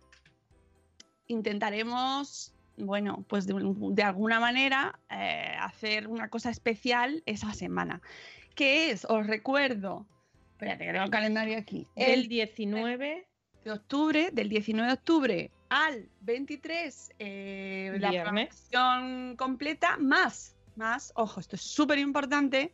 [1.27, 8.01] intentaremos bueno, pues de, de alguna manera eh, hacer una cosa especial esa semana.
[8.55, 9.05] ¿Qué es?
[9.05, 10.05] Os recuerdo,
[10.51, 11.87] espérate que tengo el calendario aquí.
[11.95, 13.27] El 19
[13.63, 21.39] de octubre, del 19 de octubre al 23, eh, la programación completa, más, más, ojo,
[21.39, 22.71] esto es súper importante,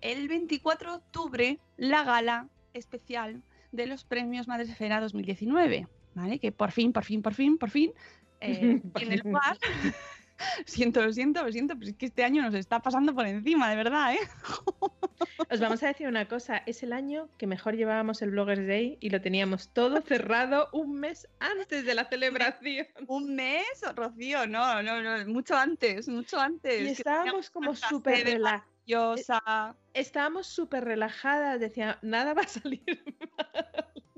[0.00, 5.86] el 24 de octubre, la gala especial de los premios Madresfera 2019.
[6.14, 6.38] ¿vale?
[6.38, 7.92] Que por fin, por fin, por fin, por fin,
[8.40, 9.56] eh, tiene lugar.
[10.66, 13.68] siento, lo siento, lo siento, pero es que este año nos está pasando por encima,
[13.70, 14.18] de verdad, ¿eh?
[15.50, 18.96] Os vamos a decir una cosa, es el año que mejor llevábamos el Bloggers Day
[19.00, 22.86] y lo teníamos todo cerrado un mes antes de la celebración.
[23.06, 26.80] Un mes, Rocío, no, no, no, mucho antes, mucho antes.
[26.82, 29.76] Y estábamos como súper de rela- maravillosa.
[29.92, 32.82] Estábamos súper relajadas, decía, nada va a salir.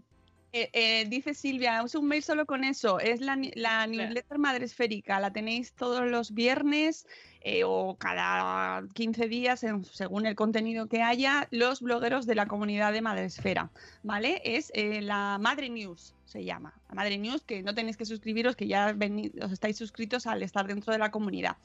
[0.55, 3.01] Eh, eh, dice Silvia, es un mail solo con eso.
[3.01, 5.19] Es la, la newsletter madre esférica.
[5.19, 7.07] La tenéis todos los viernes
[7.41, 12.47] eh, o cada 15 días, en- según el contenido que haya, los blogueros de la
[12.47, 13.71] comunidad de Madresfera.
[14.03, 14.43] ¿Vale?
[14.45, 16.73] Es eh, la Madre News, se llama.
[16.89, 20.43] La Madre News, que no tenéis que suscribiros, que ya veni- os estáis suscritos al
[20.43, 21.57] estar dentro de la comunidad.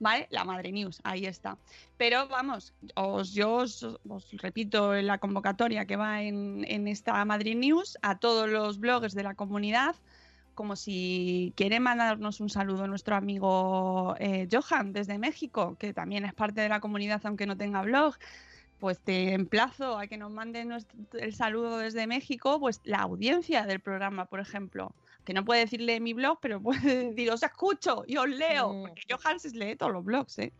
[0.00, 0.28] ¿Vale?
[0.30, 1.56] La Madre News, ahí está.
[1.96, 7.56] Pero vamos, os, yo os, os repito la convocatoria que va en, en esta Madrid
[7.56, 9.96] News a todos los bloggers de la comunidad,
[10.54, 16.34] como si quiere mandarnos un saludo nuestro amigo eh, Johan desde México, que también es
[16.34, 18.14] parte de la comunidad aunque no tenga blog.
[18.78, 23.64] Pues te emplazo a que nos mande nuestro- el saludo desde México, pues la audiencia
[23.66, 24.94] del programa, por ejemplo.
[25.24, 28.72] Que no puede decirle mi blog, pero puede decir, os escucho y os leo.
[28.72, 28.80] Mm.
[28.82, 30.52] Porque Johan se lee todos los blogs, ¿eh?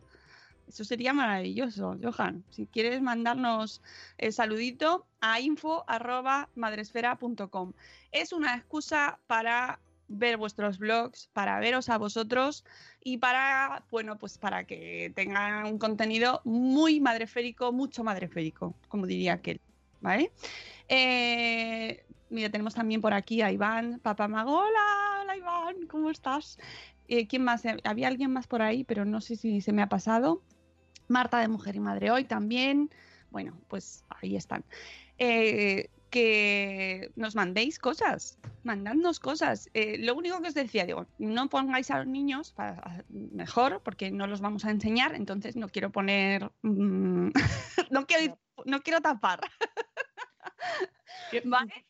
[0.67, 2.43] Eso sería maravilloso, Johan.
[2.51, 3.81] Si quieres mandarnos
[4.19, 7.73] el saludito a info.madresfera.com.
[8.11, 9.79] Es una excusa para
[10.09, 12.65] ver vuestros blogs, para veros a vosotros
[13.01, 19.33] y para, bueno, pues para que tengan un contenido muy madreférico, mucho madreférico, como diría
[19.33, 19.61] aquel.
[20.01, 20.31] ¿Vale?
[20.87, 25.21] Eh, mira, tenemos también por aquí a Iván Papamagola.
[25.21, 26.57] Hola Iván, ¿cómo estás?
[27.07, 27.63] Eh, ¿Quién más?
[27.65, 30.41] Eh, Había alguien más por ahí, pero no sé si se me ha pasado.
[31.07, 32.89] Marta de Mujer y Madre Hoy también.
[33.29, 34.63] Bueno, pues ahí están.
[36.09, 39.69] Que nos mandéis cosas, mandadnos cosas.
[39.73, 44.11] Eh, lo único que os decía, digo, no pongáis a los niños para, mejor, porque
[44.11, 47.29] no los vamos a enseñar, entonces no quiero poner, mm,
[47.91, 49.39] no, quiero, no quiero tapar.
[51.45, 51.85] ¿Vale?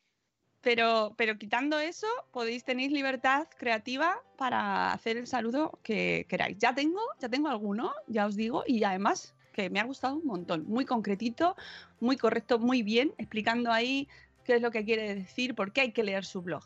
[0.62, 6.58] Pero, pero quitando eso, podéis tenéis libertad creativa para hacer el saludo que queráis.
[6.58, 10.26] Ya tengo, ya tengo alguno, ya os digo, y además que me ha gustado un
[10.26, 11.56] montón, muy concretito,
[12.00, 14.08] muy correcto, muy bien, explicando ahí
[14.45, 16.63] qué es lo que quiere decir, por qué hay que leer su blog.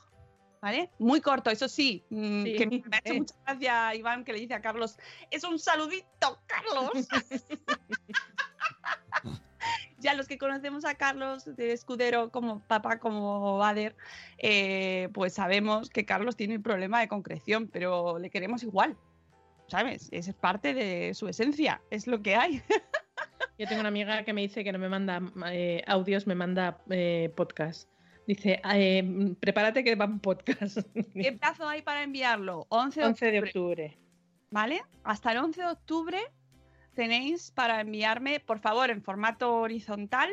[0.62, 0.90] ¿Vale?
[0.98, 2.56] Muy corto, eso sí, mm, Sí.
[2.56, 4.98] que me ha hecho mucha gracia Iván que le dice a Carlos,
[5.30, 6.92] es un saludito, Carlos.
[10.00, 13.96] ya los que conocemos a Carlos de Escudero como papá, como Bader,
[14.38, 18.96] eh, pues sabemos que Carlos tiene un problema de concreción, pero le queremos igual.
[19.68, 20.10] ¿Sabes?
[20.12, 22.62] Es parte de su esencia, es lo que hay.
[23.58, 26.80] Yo tengo una amiga que me dice que no me manda eh, audios, me manda
[26.90, 27.90] eh, podcast.
[28.28, 30.80] Dice, eh, prepárate que va un podcast.
[31.14, 32.66] ¿Qué plazo hay para enviarlo?
[32.70, 33.98] 11 de 11 de octubre.
[34.50, 34.82] ¿Vale?
[35.04, 36.20] Hasta el 11 de octubre
[36.94, 40.30] tenéis para enviarme, por favor, en formato horizontal,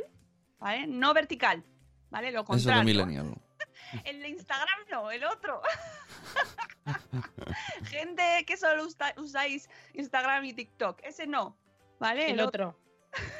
[0.58, 0.86] ¿vale?
[0.86, 1.64] No vertical,
[2.10, 2.30] ¿vale?
[2.30, 3.06] Lo Eso es de contrario.
[3.06, 3.34] Millennial.
[4.04, 5.60] El de Instagram no, el otro.
[7.84, 11.56] Gente que solo usa- usáis Instagram y TikTok, ese no,
[11.98, 12.30] ¿vale?
[12.30, 12.78] El otro.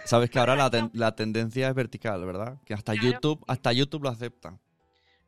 [0.05, 2.59] Sabes que ahora la, ten- la tendencia es vertical, ¿verdad?
[2.65, 3.09] Que hasta Claro.
[3.11, 4.59] YouTube, hasta YouTube lo acepta.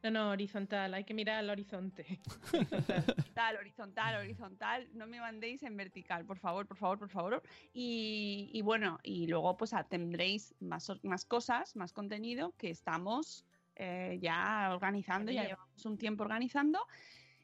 [0.03, 0.95] No, no, horizontal.
[0.95, 2.19] Hay que mirar al horizonte.
[2.53, 4.89] Horizontal, horizontal, horizontal.
[4.95, 7.43] No me mandéis en vertical, por favor, por favor, por favor.
[7.73, 13.45] Y, y bueno, y luego pues tendréis más cosas, más contenido que estamos
[13.77, 15.57] eh, ya organizando, ya Genial.
[15.59, 16.87] llevamos un tiempo organizando.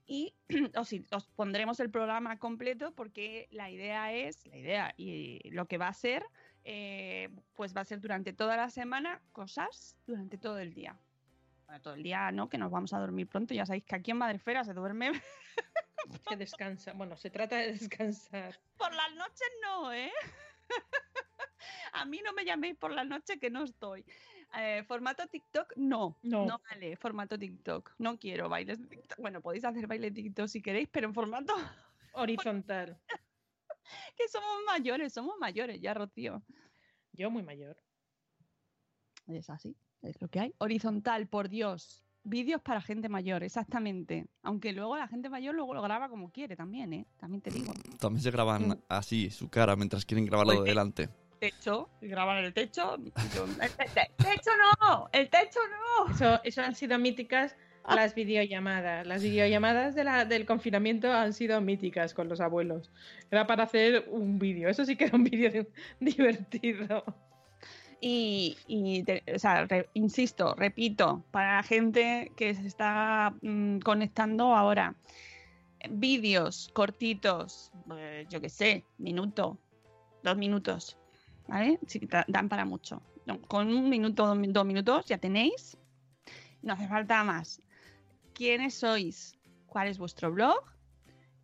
[0.07, 0.35] Y
[0.77, 5.79] os, os pondremos el programa completo porque la idea es, la idea y lo que
[5.79, 6.25] va a ser,
[6.65, 10.99] eh, pues va a ser durante toda la semana cosas durante todo el día.
[11.67, 13.53] Bueno, todo el día no, que nos vamos a dormir pronto.
[13.53, 15.13] Ya sabéis que aquí en Madrefera se duerme
[16.29, 16.93] Se descansa.
[16.95, 18.59] Bueno, se trata de descansar.
[18.77, 20.13] Por las noches no, ¿eh?
[21.93, 24.05] A mí no me llaméis por la noche que no estoy.
[24.57, 26.19] Eh, formato TikTok, no.
[26.23, 26.47] No.
[26.47, 27.95] No vale, formato TikTok.
[27.99, 29.19] No quiero bailes de TikTok.
[29.21, 31.55] Bueno, podéis hacer baile de TikTok si queréis, pero en formato
[32.13, 32.99] Horizontal.
[34.17, 36.43] que somos mayores, somos mayores ya, Rocío.
[37.13, 37.77] Yo muy mayor.
[39.27, 40.55] Es así, es lo que hay.
[40.59, 42.03] Horizontal, por Dios.
[42.25, 44.27] Vídeos para gente mayor, exactamente.
[44.43, 47.07] Aunque luego la gente mayor luego lo graba como quiere también, ¿eh?
[47.17, 47.73] También te digo.
[48.01, 48.83] También se graban Mm.
[48.89, 51.09] así, su cara, mientras quieren grabarlo Pues, de delante.
[51.41, 52.97] Techo, graban el techo.
[53.35, 56.13] yo, "El te- te- techo no, el techo no.
[56.13, 57.55] Eso, eso han sido míticas
[57.89, 59.07] las videollamadas.
[59.07, 62.91] Las videollamadas de la- del confinamiento han sido míticas con los abuelos.
[63.31, 64.69] Era para hacer un vídeo.
[64.69, 65.69] Eso sí que era un vídeo de-
[66.01, 67.05] divertido.
[68.01, 73.79] Y, y te- o sea, re- insisto, repito, para la gente que se está mm,
[73.79, 74.95] conectando ahora,
[75.91, 79.59] vídeos cortitos, eh, yo qué sé, minuto,
[80.23, 80.99] dos minutos,
[81.49, 81.79] ¿vale?
[81.87, 83.03] Sí, dan para mucho.
[83.49, 85.77] Con un minuto, dos, min- dos minutos ya tenéis.
[86.63, 87.61] No hace falta más.
[88.35, 89.37] ¿Quiénes sois?
[89.67, 90.63] ¿Cuál es vuestro blog?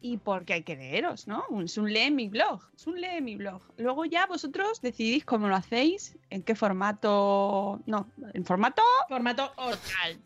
[0.00, 1.44] Y por qué hay que leeros, ¿no?
[1.64, 3.62] Es un lee mi blog, es un lee mi blog.
[3.78, 7.80] Luego ya vosotros decidís cómo lo hacéis, en qué formato...
[7.86, 9.78] No, en formato Formato or-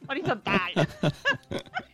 [0.09, 0.73] horizontal.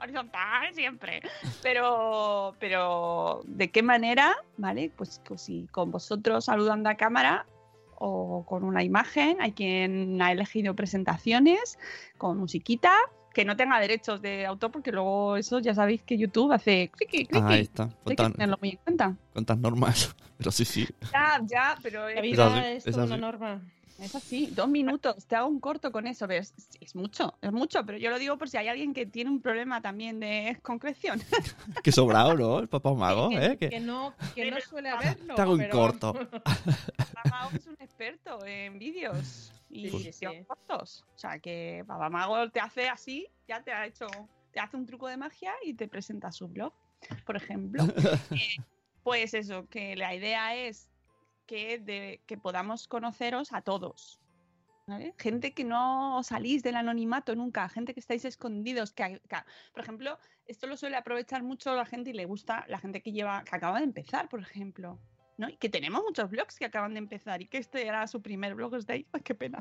[0.00, 1.22] horizontal siempre.
[1.62, 4.36] Pero, pero, ¿de qué manera?
[4.56, 4.90] ¿Vale?
[4.96, 7.46] Pues, pues si con vosotros saludando a cámara
[7.96, 11.78] o con una imagen, hay quien ha elegido presentaciones
[12.16, 12.92] con musiquita
[13.32, 16.90] que no tenga derechos de autor porque luego eso ya sabéis que YouTube hace.
[17.32, 17.84] Ah, ahí está.
[18.04, 19.16] Hay que tenerlo muy en cuenta.
[19.32, 20.14] cuántas normas.
[20.38, 20.88] Pero sí, sí.
[21.12, 23.60] Ya, ya, pero La es, es, una norma.
[24.00, 27.52] Es así, dos minutos, te hago un corto con eso, ves, es, es mucho, es
[27.52, 30.58] mucho, pero yo lo digo por si hay alguien que tiene un problema también de
[30.62, 31.20] concreción.
[31.84, 32.58] Qué sobrado, ¿no?
[32.58, 33.56] El papá mago, que, ¿eh?
[33.58, 35.34] que Que no, que no suele haberlo.
[35.34, 36.12] te hago un pero corto.
[36.12, 41.04] Babamago es un experto en vídeos y Sí, sí, cortos.
[41.14, 44.06] O sea que Babamago te hace así, ya te ha hecho,
[44.52, 46.72] te hace un truco de magia y te presenta su blog,
[47.24, 47.84] por ejemplo.
[48.32, 48.62] Eh,
[49.02, 50.89] pues eso, que la idea es
[51.50, 54.20] que, de, que podamos conoceros a todos.
[54.86, 55.14] ¿vale?
[55.18, 60.16] Gente que no salís del anonimato nunca, gente que estáis escondidos, que, que- por ejemplo,
[60.46, 63.56] esto lo suele aprovechar mucho la gente y le gusta la gente que lleva, que
[63.56, 65.00] acaba de empezar, por ejemplo.
[65.38, 65.48] ¿no?
[65.48, 68.54] Y que tenemos muchos blogs que acaban de empezar y que este era su primer
[68.54, 69.06] blog de ahí.
[69.10, 69.58] Ay, qué pena.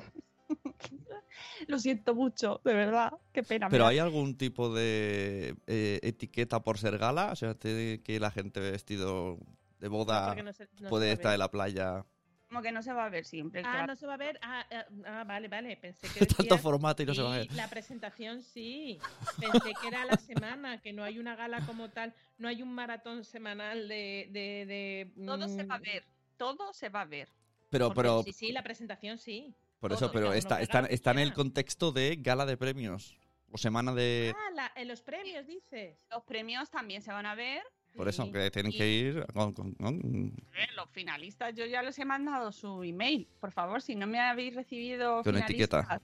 [1.67, 3.67] Lo siento mucho, de verdad, qué pena.
[3.69, 8.29] Pero da hay algún tipo de eh, etiqueta por ser gala, o sea, que la
[8.29, 9.39] gente vestido
[9.79, 12.05] de boda porque no se- no se puede estar en la playa.
[12.47, 13.61] como que no se va a ver siempre.
[13.63, 14.39] Ah, no se va a ver.
[14.41, 15.77] Ah, ah, ah, vale, vale.
[15.77, 17.51] Pensé que Tanto formato y no se va a ver.
[17.53, 18.99] La presentación sí.
[19.39, 22.73] Pensé que era la semana, que no hay una gala como tal, no hay un
[22.73, 24.27] maratón semanal de.
[24.31, 26.03] de, de, Todo se va a mm, ver,
[26.37, 27.29] todo se va a ver.
[27.69, 29.53] Pero, porque pero, Sí, sí, la presentación sí.
[29.79, 33.15] por todo, eso, pero está, está, está en el contexto de gala de premios.
[33.51, 34.33] O semana de...
[34.35, 35.97] Ah, la- en los premios dices.
[36.11, 37.61] Los premios también se van a ver.
[37.95, 38.31] Por eso, Sí.
[38.31, 42.05] que tienen y- que ir con- con- con- Eh, Los finalistas, yo ya les he
[42.05, 43.27] mandado su email.
[43.39, 45.99] Por favor, si no me habéis recibido Con etiqueta.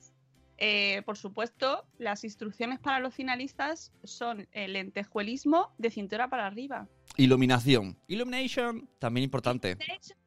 [0.58, 6.88] eh, por supuesto, las instrucciones para los finalistas son el lentejuelismo de cintura para arriba.
[7.17, 7.98] Iluminación.
[8.08, 9.76] Illumination, también importante.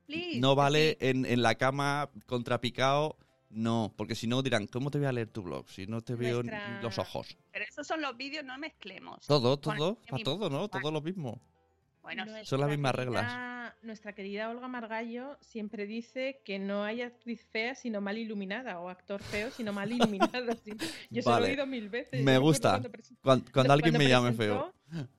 [0.07, 1.07] Please, No vale sí.
[1.07, 3.18] en, en la cama contrapicado,
[3.50, 6.14] no, porque si no dirán, ¿cómo te voy a leer tu blog si no te
[6.14, 7.37] veo Nuestra- los ojos?
[7.52, 9.26] Pero esos son los vídeos, no mezclemos.
[9.26, 10.68] Todo, todo, para mismo, todo, ¿no?
[10.68, 11.40] Todo lo mismo.
[12.02, 12.30] Bueno, sí.
[12.30, 13.48] Son las Nuestra mismas reglas.
[13.82, 18.88] Nuestra querida Olga Margallo siempre dice que no hay actriz fea sino mal iluminada o
[18.88, 19.90] actor feo sino mal
[20.32, 20.52] iluminado.
[21.11, 22.24] Yo se lo he oído mil veces.
[22.24, 22.70] Me gusta.
[22.80, 22.90] cuando
[23.22, 24.72] Cuando, cuando alguien cuando me llame feo.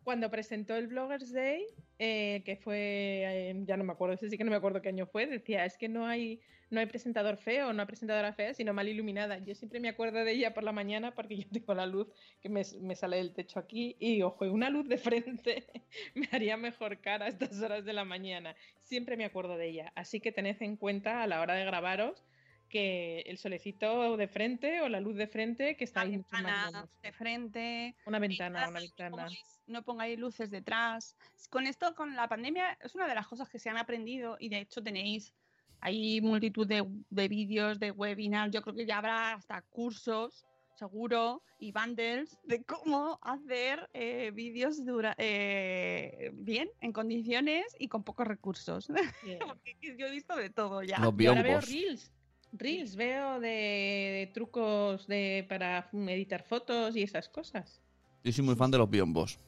[0.03, 1.65] Cuando presentó el Bloggers Day,
[1.99, 2.77] eh, que fue,
[3.25, 5.77] eh, ya no me acuerdo, sí que no me acuerdo qué año fue, decía, es
[5.77, 9.37] que no hay, no hay presentador feo, no hay presentadora fea, sino mal iluminada.
[9.39, 12.07] Yo siempre me acuerdo de ella por la mañana porque yo tengo la luz
[12.41, 15.67] que me, me sale del techo aquí y, ojo, una luz de frente
[16.15, 18.55] me haría mejor cara a estas horas de la mañana.
[18.81, 19.91] Siempre me acuerdo de ella.
[19.95, 22.23] Así que tened en cuenta a la hora de grabaros
[22.69, 26.29] que el solecito de frente o la luz de frente que está Una ahí mucho
[26.31, 26.93] más ventana bonito.
[27.03, 27.95] de frente.
[28.05, 29.09] Una ventana, una no ventana.
[29.17, 31.17] pongáis- No pongáis luces detrás.
[31.49, 34.49] Con esto, con la pandemia, es una de las cosas que se han aprendido y
[34.49, 35.33] de hecho tenéis
[35.81, 38.51] hay multitud de, de vídeos, de webinars.
[38.53, 44.85] Yo creo que ya habrá hasta cursos, seguro, y bundles de cómo hacer eh, vídeos
[44.85, 48.87] dura- eh, bien, en condiciones y con pocos recursos.
[49.23, 49.39] Bien.
[49.57, 50.99] Porque yo he visto de todo ya.
[50.99, 52.11] Los Y ahora veo reels.
[52.51, 57.81] Reels veo de, de trucos de para editar fotos y esas cosas.
[58.23, 59.39] Yo soy muy fan de los biombos.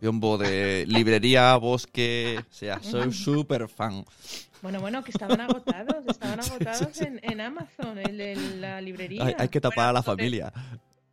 [0.00, 4.04] Biombo de librería, bosque, o sea, soy súper fan.
[4.60, 9.24] Bueno, bueno, que estaban agotados, estaban agotados en, en Amazon, en, en la librería.
[9.24, 10.52] Hay, hay que tapar a la familia.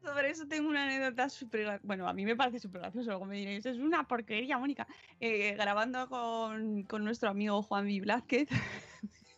[0.03, 1.79] Sobre eso tengo una anécdota súper...
[1.83, 4.87] Bueno, a mí me parece súper gracioso, luego me diréis, es una porquería, Mónica.
[5.19, 8.01] Eh, grabando con, con nuestro amigo Juan V.
[8.01, 8.49] Blázquez,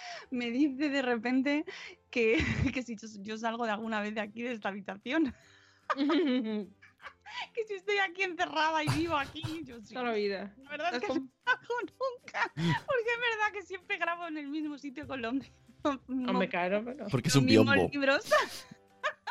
[0.30, 1.64] me dice de repente
[2.10, 2.38] que,
[2.74, 5.34] que si yo, yo salgo de alguna vez de aquí, de esta habitación,
[5.96, 9.94] que si estoy aquí encerrada y vivo aquí, yo sí.
[9.94, 10.54] Toda la vida.
[10.58, 14.48] La verdad es que no hago nunca, porque es verdad que siempre grabo en el
[14.48, 15.52] mismo sitio con los mismos,
[16.08, 17.06] Hombre, claro, pero...
[17.08, 17.72] Porque es un biombo.
[17.92, 18.28] libros.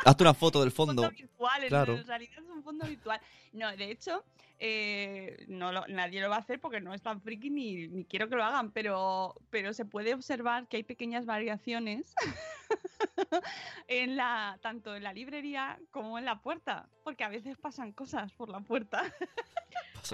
[0.05, 1.15] Hazte una foto del fondo fondo.
[1.15, 1.97] virtual, claro.
[1.97, 3.19] en realidad es un fondo virtual.
[3.51, 4.23] No, de hecho,
[4.59, 8.05] eh, no lo- nadie lo va a hacer porque no es tan friki ni, ni
[8.05, 12.13] quiero que lo hagan, pero, pero se puede observar que hay pequeñas variaciones
[13.87, 18.31] en la, tanto en la librería como en la puerta, porque a veces pasan cosas
[18.33, 19.03] por la puerta.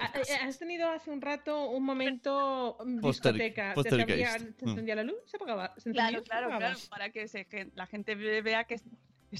[0.00, 3.74] Ah, eh, Has tenido hace un rato un momento Poster- discoteca.
[3.82, 4.68] Se, abría- se Mm.
[4.68, 5.74] encendía la luz, se apagaba.
[5.78, 6.74] Se Claro, encendía, se claro, apagaba.
[6.74, 8.84] claro, para que se, la gente ve- vea que es-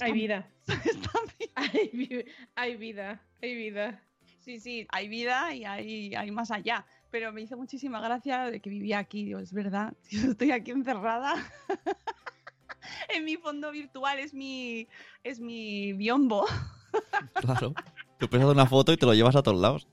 [0.01, 0.47] Hay vida.
[0.67, 1.45] vivos.
[1.55, 2.25] Hay,
[2.55, 3.21] hay vida.
[3.41, 4.01] Hay vida.
[4.45, 6.85] Sí, sí, hay vida y hay, hay más allá.
[7.09, 9.25] Pero me hizo muchísima gracia de que vivía aquí.
[9.25, 11.33] Digo, es verdad, yo estoy aquí encerrada.
[13.09, 14.87] en mi fondo virtual es mi,
[15.23, 16.45] es mi biombo.
[17.33, 17.73] Claro.
[18.19, 19.85] Tú prestas una foto y te lo llevas a todos lados.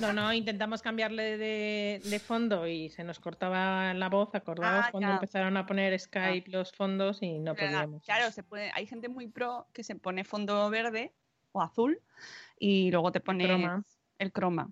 [0.00, 4.90] No, no, intentamos cambiarle de, de fondo y se nos cortaba la voz, acordados Ah,
[4.90, 5.14] cuando ya.
[5.14, 8.02] empezaron a poner Skype los fondos y no Pero, podíamos.
[8.02, 11.14] Claro, se puede, hay gente muy pro que se pone fondo verde
[11.52, 12.00] o azul
[12.58, 13.84] y luego te pone Croma.
[14.18, 14.70] el croma.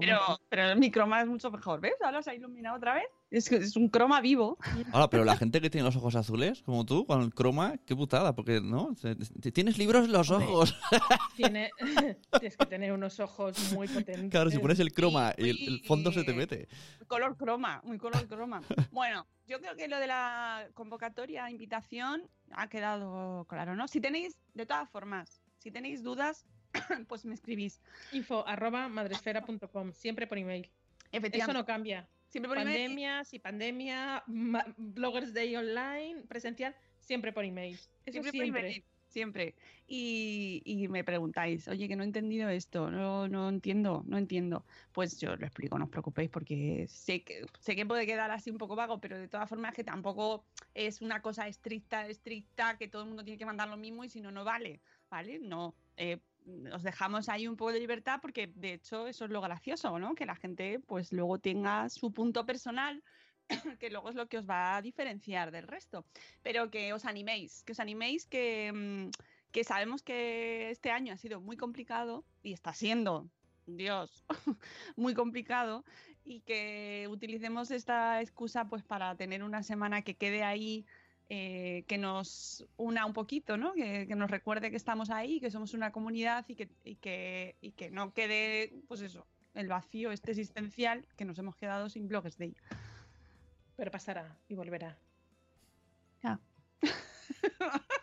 [0.00, 1.94] Pero, pero mi croma es mucho mejor, ¿ves?
[2.04, 3.06] Ahora se ha iluminado otra vez.
[3.30, 4.56] Es es un croma vivo.
[4.92, 7.96] Ahora, pero la gente que tiene los ojos azules, como tú, con el croma, qué
[7.96, 8.94] putada, porque, ¿no?
[9.52, 10.78] Tienes libros en los ojos.
[11.36, 11.70] Tiene,
[12.38, 14.30] tienes que tener unos ojos muy potentes.
[14.30, 16.68] Claro, si pones el croma y el, el fondo se te mete.
[17.06, 18.62] Color croma, muy color croma.
[18.92, 23.88] Bueno, yo creo que lo de la convocatoria, invitación, ha quedado claro, ¿no?
[23.88, 26.46] Si tenéis, de todas formas, si tenéis dudas,
[27.08, 27.80] pues me escribís.
[28.12, 30.64] Info arroba madresfera.com, siempre por email.
[30.64, 30.72] Eso
[31.12, 31.58] Efectivamente.
[31.58, 32.08] no cambia.
[32.28, 32.76] Siempre por email.
[32.76, 34.22] Pandemia, si pandemia,
[34.76, 37.74] Bloggers Day online, presencial, siempre por email.
[38.04, 38.50] Eso Siempre, siempre.
[38.50, 39.54] por email, siempre.
[39.86, 44.66] Y, y me preguntáis, oye, que no he entendido esto, no, no entiendo, no entiendo.
[44.92, 48.50] Pues yo lo explico, no os preocupéis, porque sé que, sé que puede quedar así
[48.50, 50.44] un poco vago, pero de todas formas que tampoco
[50.74, 54.10] es una cosa estricta, estricta, que todo el mundo tiene que mandar lo mismo y
[54.10, 55.38] si no, no vale, ¿vale?
[55.38, 55.74] No.
[55.96, 56.18] eh,
[56.72, 60.14] os dejamos ahí un poco de libertad porque de hecho eso es lo gracioso, ¿no?
[60.14, 63.02] Que la gente pues luego tenga su punto personal
[63.80, 66.04] que luego es lo que os va a diferenciar del resto
[66.42, 69.10] pero que os animéis, que os animéis, que, mm,
[69.52, 73.28] que sabemos que este año ha sido muy complicado y está siendo,
[73.66, 74.24] Dios,
[74.96, 75.84] muy complicado
[76.24, 80.84] y que utilicemos esta excusa pues para tener una semana que quede ahí,
[81.30, 83.74] eh, que nos una un poquito, ¿no?
[83.74, 87.56] Que, que nos recuerde que estamos ahí, que somos una comunidad y que, y que,
[87.60, 92.08] y que no quede, pues eso, el vacío este existencial que nos hemos quedado sin
[92.08, 92.56] Bloggers Day.
[93.76, 94.98] Pero pasará y volverá.
[96.22, 96.40] Ya.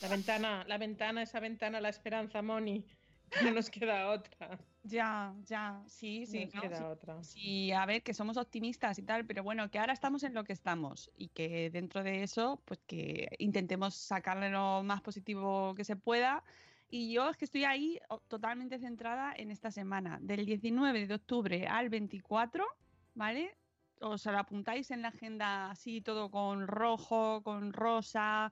[0.00, 2.86] La ventana, la ventana, esa ventana, la esperanza, Moni.
[3.44, 4.58] No nos queda otra.
[4.82, 6.46] Ya, ya, sí, sí.
[6.46, 6.82] nos no, queda sí.
[6.84, 7.22] otra.
[7.22, 10.44] Sí, a ver, que somos optimistas y tal, pero bueno, que ahora estamos en lo
[10.44, 15.84] que estamos y que dentro de eso, pues que intentemos sacarle lo más positivo que
[15.84, 16.42] se pueda.
[16.88, 21.68] Y yo es que estoy ahí totalmente centrada en esta semana, del 19 de octubre
[21.68, 22.66] al 24,
[23.14, 23.56] ¿vale?
[24.00, 28.50] Os lo apuntáis en la agenda así, todo con rojo, con rosa,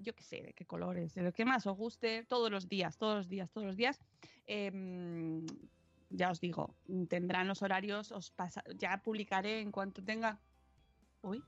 [0.00, 2.96] yo qué sé, de qué colores, de lo que más os guste, todos los días,
[2.96, 4.00] todos los días, todos los días.
[4.46, 5.46] Em,
[6.10, 6.74] ya os digo,
[7.08, 10.40] tendrán los horarios, os pasa, ya publicaré en cuanto tenga.
[11.22, 11.42] Uy,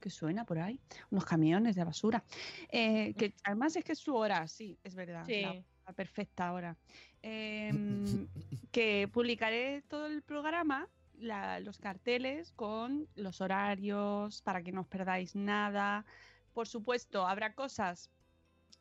[0.00, 0.80] ¿qué suena por ahí?
[1.10, 2.24] Unos camiones de basura.
[2.70, 5.24] Eh, que además es que es su hora, sí, es verdad.
[5.26, 5.42] Sí.
[5.42, 6.76] La, la perfecta hora.
[7.22, 8.26] Em,
[8.72, 10.88] que publicaré todo el programa,
[11.18, 16.04] la- los carteles con los horarios para que no os perdáis nada.
[16.52, 18.10] Por supuesto, habrá cosas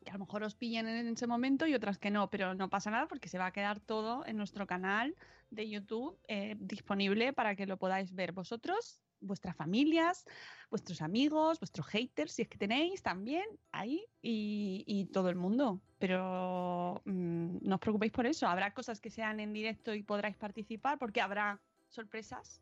[0.04, 2.70] que a lo mejor os pillen en ese momento y otras que no, pero no
[2.70, 5.16] pasa nada porque se va a quedar todo en nuestro canal
[5.50, 10.26] de YouTube eh, disponible para que lo podáis ver vosotros, vuestras familias,
[10.70, 15.82] vuestros amigos, vuestros haters, si es que tenéis también ahí y, todo el mundo.
[15.98, 20.38] Pero mm, no os preocupéis por eso, habrá cosas que sean en directo y podráis
[20.38, 21.60] participar porque habrá
[21.90, 22.62] sorpresas,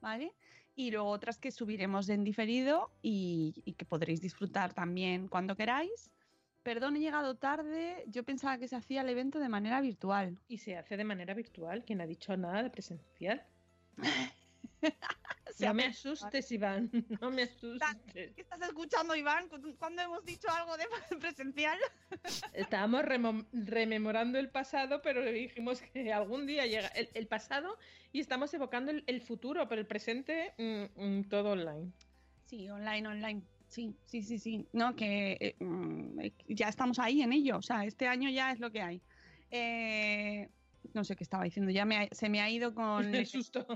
[0.00, 0.34] ¿vale?
[0.76, 6.12] Y luego otras que subiremos en diferido y, y que podréis disfrutar también cuando queráis.
[6.62, 8.04] Perdón, he llegado tarde.
[8.08, 10.38] Yo pensaba que se hacía el evento de manera virtual.
[10.48, 11.84] Y se hace de manera virtual.
[11.84, 13.46] ¿Quién ha dicho nada de presencial?
[15.56, 16.90] Se no me asustes, Iván.
[17.20, 18.34] No me asustes.
[18.34, 19.48] ¿Qué estás escuchando, Iván?
[19.48, 20.84] ¿Cu- ¿Cuándo hemos dicho algo de
[21.20, 21.78] presencial?
[22.52, 23.04] Estábamos
[23.52, 27.78] rememorando el pasado, pero le dijimos que algún día llega el, el pasado
[28.12, 31.90] y estamos evocando el, el futuro, pero el presente mm, mm, todo online.
[32.44, 33.42] Sí, online, online.
[33.68, 34.66] Sí, sí, sí, sí.
[34.72, 37.56] No, que eh, mm, eh, ya estamos ahí en ello.
[37.56, 39.00] O sea, este año ya es lo que hay.
[39.50, 40.48] Eh,
[40.94, 41.70] no sé qué estaba diciendo.
[41.72, 43.66] Ya me ha- se me ha ido con El susto.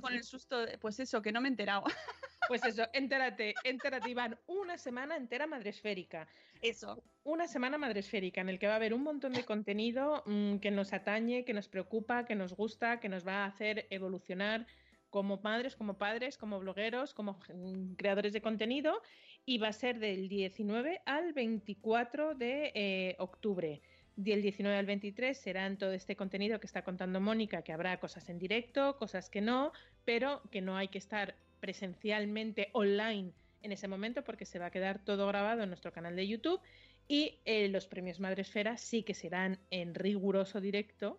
[0.00, 0.66] con el susto.
[0.66, 1.84] de- Pues eso, que no me he enterado.
[2.48, 6.26] Pues eso, entérate, entérate, Iván, una semana entera madresférica.
[6.60, 7.00] Eso.
[7.22, 10.72] Una semana madresférica en el que va a haber un montón de contenido mm, que
[10.72, 14.66] nos atañe, que nos preocupa, que nos gusta, que nos va a hacer evolucionar
[15.10, 19.00] como madres, como padres, como blogueros, como mm, creadores de contenido
[19.44, 23.80] y va a ser del 19 al 24 de eh, octubre.
[24.20, 28.28] Del 19 al 23 serán todo este contenido que está contando Mónica, que habrá cosas
[28.28, 29.72] en directo, cosas que no,
[30.04, 34.70] pero que no hay que estar presencialmente online en ese momento porque se va a
[34.70, 36.60] quedar todo grabado en nuestro canal de YouTube
[37.08, 41.18] y eh, los premios Madresfera sí que serán en riguroso directo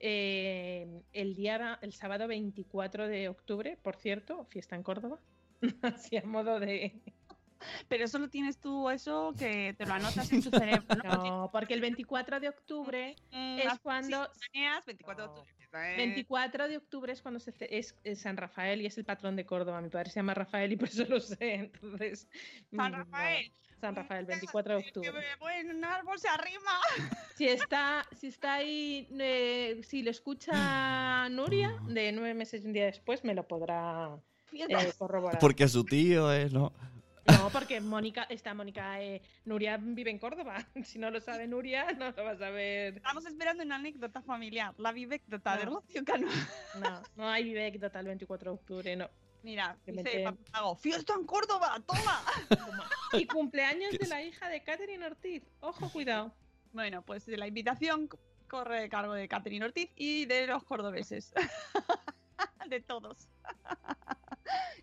[0.00, 5.20] eh, el día el sábado 24 de octubre, por cierto, fiesta en Córdoba.
[5.82, 6.94] Así a modo de
[7.88, 10.50] Pero eso lo tienes tú, eso que te lo anotas en tu
[10.84, 10.96] cerebro.
[11.04, 11.24] ¿no?
[11.24, 15.52] No, porque el 24 de octubre Mm, es cuando- planeas, 24 de octubre.
[15.52, 15.96] ¿eh?
[15.96, 19.04] 24 24 de octubre es cuando se ce- es, es San Rafael y es el
[19.04, 19.80] patrón de Córdoba.
[19.80, 21.54] Mi padre se llama Rafael y por eso lo sé.
[21.72, 22.28] Entonces,
[22.74, 23.48] San Rafael.
[23.50, 23.62] no.
[23.80, 25.10] San Rafael, 24 de Que octubre.
[25.12, 26.70] me voy en un árbol se arrima.
[27.34, 32.72] Si está, si está ahí, eh, si lo escucha Nuria, de nueve meses y un
[32.74, 34.10] día después, me lo podrá
[34.52, 35.40] eh, corroborar.
[35.40, 36.72] Porque su tío es, ¿no?
[37.26, 40.66] No, porque Mónica, está Mónica, eh, Nuria vive en Córdoba.
[40.84, 42.96] Si no lo sabe Nuria, no lo vas a ver.
[42.96, 45.70] Estamos esperando una anécdota familiar, la vivecdota de No.
[45.76, 46.26] Rocío Cano.
[46.80, 49.08] No, no hay anécdota el 24 de octubre, no.
[49.42, 52.22] Mira, Que dice mete- Paco Pago, fiesta en Córdoba, toma.
[53.12, 55.42] Y cumpleaños de la hija de Catherine Ortiz.
[55.60, 56.32] Ojo, cuidado.
[56.72, 58.08] bueno, pues la invitación
[58.48, 61.32] corre de cargo de Catherine Ortiz y de los cordobeses.
[62.68, 63.28] de todos.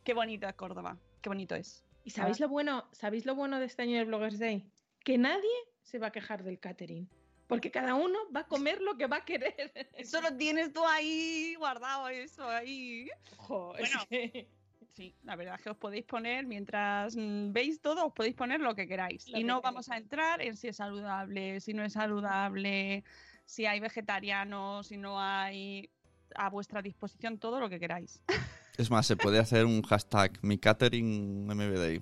[0.03, 1.83] qué bonito es Córdoba, qué bonito es.
[2.09, 2.85] ¿Y sabéis lo bueno?
[2.91, 4.65] ¿Sabéis lo bueno de este año del Bloggers Day?
[5.03, 5.47] Que nadie
[5.83, 7.07] se va a quejar del catering.
[7.45, 9.53] Porque cada uno va a comer lo que va a querer.
[9.95, 13.07] Eso lo tienes tú ahí guardado, eso ahí.
[13.37, 14.05] Ojo, es Bueno.
[14.09, 14.49] que-
[14.95, 18.73] Sí, la verdad es que os podéis poner, mientras veis todo, os podéis poner lo
[18.73, 19.27] que queráis.
[19.29, 19.63] Lo y que no queráis.
[19.63, 23.03] vamos a entrar en si es saludable, si no es saludable,
[23.45, 25.89] si hay vegetarianos, si no hay
[26.35, 28.21] a vuestra disposición todo lo que queráis.
[28.79, 32.01] Es más, se puede hacer un hashtag mi catering MBD.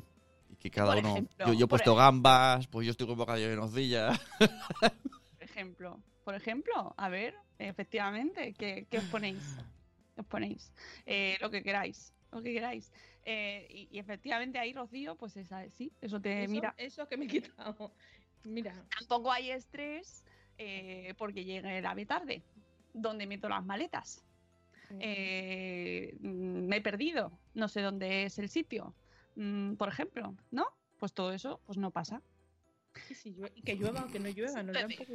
[0.50, 1.10] Y que cada Por uno.
[1.14, 1.96] ejemplo, yo, yo he puesto ejemplo.
[1.96, 4.12] gambas, pues yo estoy con bocadillo de nocilla.
[4.40, 9.42] Por ejemplo, por ejemplo, a ver, efectivamente, ¿qué, qué os ponéis?
[10.14, 10.72] ¿Qué os ponéis?
[11.06, 12.92] Eh, lo que queráis, lo que queráis.
[13.26, 16.76] Eh, y, y efectivamente ahí, Rocío, pues esa, sí, eso te eso, mira.
[16.78, 17.92] eso que me he quitado.
[18.44, 20.24] Mira, Tampoco hay estrés
[20.60, 22.44] eh, porque llegue la tarde,
[22.94, 24.24] donde meto las maletas.
[25.00, 28.94] Eh, mm, me he perdido, no sé dónde es el sitio,
[29.36, 30.66] mm, por ejemplo, ¿no?
[30.98, 32.22] Pues todo eso pues no pasa.
[33.12, 34.60] y si llue- y que llueva o que no llueva,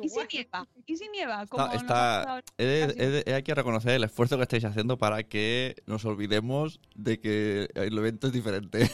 [0.01, 0.69] ¿Y si nieva?
[0.87, 1.47] ¿Y si nieva?
[1.47, 6.79] Como está- he hay que reconocer el esfuerzo que estáis haciendo para que nos olvidemos
[6.95, 8.89] de que el evento es diferente.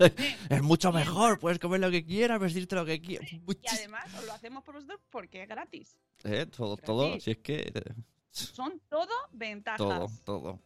[0.48, 3.32] es mucho mejor, puedes comer lo que quieras, vestirte lo que quieras.
[3.32, 5.96] Y además os lo hacemos por vosotros porque es gratis.
[6.22, 7.24] Eh, todo, todo, Gratis.
[7.24, 7.94] si es que eh,
[8.30, 9.78] Son todo ventajas.
[9.78, 10.60] todo, todo.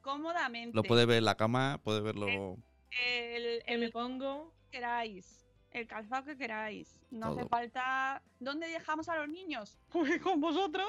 [0.00, 0.74] Cómodamente.
[0.74, 2.26] Lo puede ver en la cama, puede verlo.
[2.26, 4.52] El, me el pongo.
[4.70, 5.38] que queráis.
[5.70, 7.00] El calzado que queráis.
[7.10, 8.22] No hace falta.
[8.40, 9.78] ¿Dónde dejamos a los niños?
[9.92, 10.88] Pues con vosotros.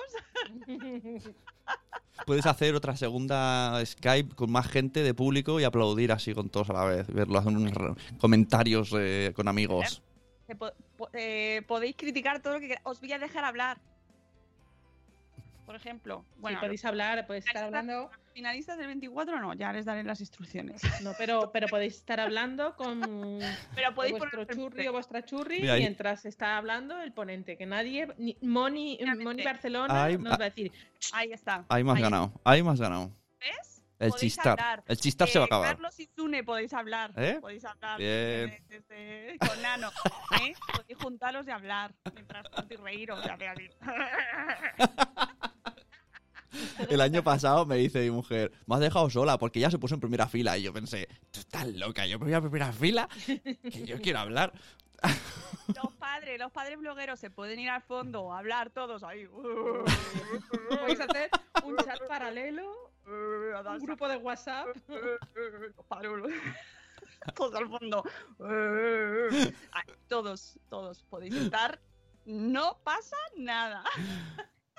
[2.25, 6.69] Puedes hacer otra segunda Skype con más gente de público y aplaudir así con todos
[6.69, 7.07] a la vez.
[7.07, 7.73] Verlo, hacer unos
[8.19, 10.01] comentarios eh, con amigos.
[11.13, 12.85] Eh, podéis criticar todo lo que queráis.
[12.85, 13.79] Os voy a dejar hablar.
[15.65, 18.11] Por ejemplo, bueno, sí, podéis hablar, podéis estar hablando.
[18.33, 20.81] finalistas del 24 no, ya les daré las instrucciones.
[21.01, 22.99] No, pero, pero podéis estar hablando con
[23.75, 27.57] Pero podéis vuestro poner churri o vuestra churri Mira, ahí- mientras está hablando el ponente.
[27.57, 28.99] Que nadie, ni Moni.
[29.21, 30.71] Moni Barcelona Hay- nos va a decir,
[31.13, 31.63] Ahí está.
[31.69, 33.09] Ahí más Ahí ganado, ahí más ganado.
[33.39, 33.69] ¿Ves?
[33.99, 34.59] El chistar.
[34.59, 34.83] hablar.
[34.87, 35.67] El chistar se va a Eh, acabar.
[35.75, 37.13] Carlos y Sune podéis hablar.
[37.15, 37.37] ¿Eh?
[37.39, 37.97] Podéis hablar.
[37.99, 38.09] Bien.
[38.49, 39.91] eh, desde- con Nano.
[40.41, 40.53] ¿eh?
[40.75, 41.93] Podéis juntaros y hablar.
[42.13, 43.25] Mientras tanto y reíros.
[43.25, 43.69] y hacer así.
[46.89, 49.95] El año pasado me dice mi mujer, me has dejado sola porque ya se puso
[49.95, 50.57] en primera fila.
[50.57, 54.19] Y yo pensé, tú estás loca, yo me voy a primera fila, que yo quiero
[54.19, 54.53] hablar.
[55.75, 59.27] Los padres, los padres blogueros se pueden ir al fondo a hablar todos ahí.
[60.69, 61.29] podéis hacer
[61.63, 64.67] un chat paralelo, un grupo de WhatsApp.
[67.35, 68.03] Todos al fondo.
[70.07, 71.79] Todos, todos podéis estar.
[72.25, 73.83] No pasa nada.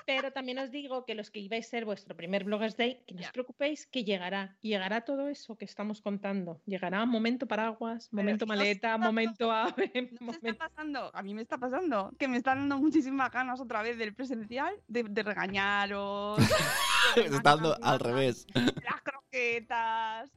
[0.05, 3.15] Pero también os digo que los que ibais a ser vuestro primer Bloggers Day, que
[3.15, 4.55] no os preocupéis, que llegará.
[4.61, 6.61] Llegará todo eso que estamos contando.
[6.65, 11.11] Llegará momento paraguas, Pero momento si maleta, momento ave, ¿No está pasando?
[11.13, 12.11] A mí me está pasando.
[12.19, 16.37] Que me están dando muchísimas ganas otra vez del presencial de, de regañaros.
[17.15, 18.45] de Está dando al revés.
[18.53, 20.31] Las croquetas.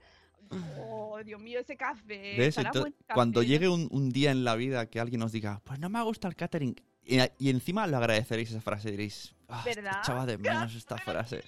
[0.81, 2.37] Oh, Dios mío, ese café.
[2.39, 2.49] ¿Ves?
[2.49, 5.33] estará Entonces, buen café, cuando llegue un, un día en la vida que alguien os
[5.33, 9.35] diga, pues no me gusta el catering, y, y encima lo agradeceréis esa frase, diréis,
[9.49, 9.99] ah, ¿Verdad?
[10.03, 11.43] echaba de menos esta frase.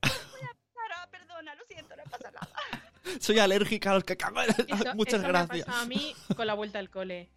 [0.00, 2.48] Claro, perdona, lo siento, no pasa nada.
[3.20, 4.58] Soy alérgica a los cacahuetes.
[4.68, 5.68] Eso- Muchas eso gracias.
[5.68, 7.28] Me a mí con la vuelta al cole.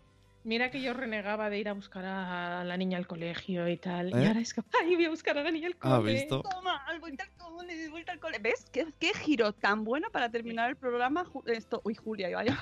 [0.44, 4.12] Mira que yo renegaba de ir a buscar a la niña al colegio y tal.
[4.12, 4.28] Y ¿Eh?
[4.28, 5.94] ahora es que, ay, voy a buscar a la niña al cole.
[5.96, 6.42] ¿Has visto?
[6.42, 8.40] Toma, al vuelta al cole, vuelta al cole.
[8.40, 8.66] ¿Ves?
[8.72, 11.26] ¿Qué, qué giro tan bueno para terminar el programa.
[11.48, 12.54] Esto, uy, Julia, yo.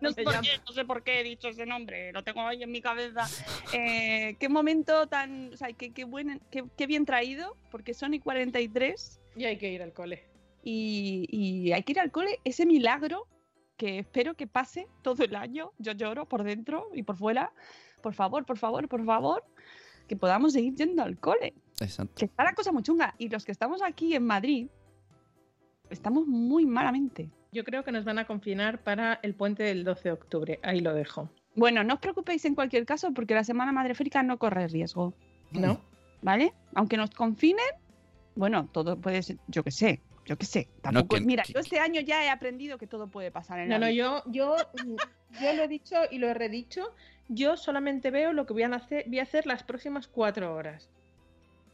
[0.00, 2.62] No sé, por qué, no sé por qué he dicho ese nombre, lo tengo ahí
[2.62, 3.26] en mi cabeza.
[3.72, 5.52] Eh, qué momento tan.
[5.52, 9.56] O sea, qué, qué, buen, qué, qué bien traído, porque son y 43 Y hay
[9.58, 10.24] que ir al cole.
[10.62, 12.40] y, y hay que ir al cole.
[12.44, 13.26] Ese milagro
[13.76, 15.72] que espero que pase todo el año.
[15.78, 17.52] Yo lloro por dentro y por fuera.
[18.02, 19.44] Por favor, por favor, por favor,
[20.08, 21.54] que podamos seguir yendo al cole.
[21.80, 22.14] Exacto.
[22.16, 23.14] Que está la cosa muy chunga.
[23.18, 24.68] Y los que estamos aquí en Madrid,
[25.88, 27.30] estamos muy malamente.
[27.52, 30.60] Yo creo que nos van a confinar para el puente del 12 de octubre.
[30.62, 31.30] Ahí lo dejo.
[31.56, 35.14] Bueno, no os preocupéis en cualquier caso porque la Semana Madre Férica no corre riesgo,
[35.50, 35.80] ¿No?
[36.22, 36.52] ¿vale?
[36.74, 37.64] Aunque nos confinen,
[38.36, 40.68] bueno, todo puede ser, yo qué sé, yo qué sé.
[40.80, 43.68] Tampoco, que- mira, que- yo este año ya he aprendido que todo puede pasar en
[43.68, 44.22] la No, no, vida.
[44.24, 44.56] yo, yo,
[45.40, 46.94] yo lo he dicho y lo he redicho.
[47.28, 50.88] Yo solamente veo lo que voy a hacer, voy a hacer las próximas cuatro horas.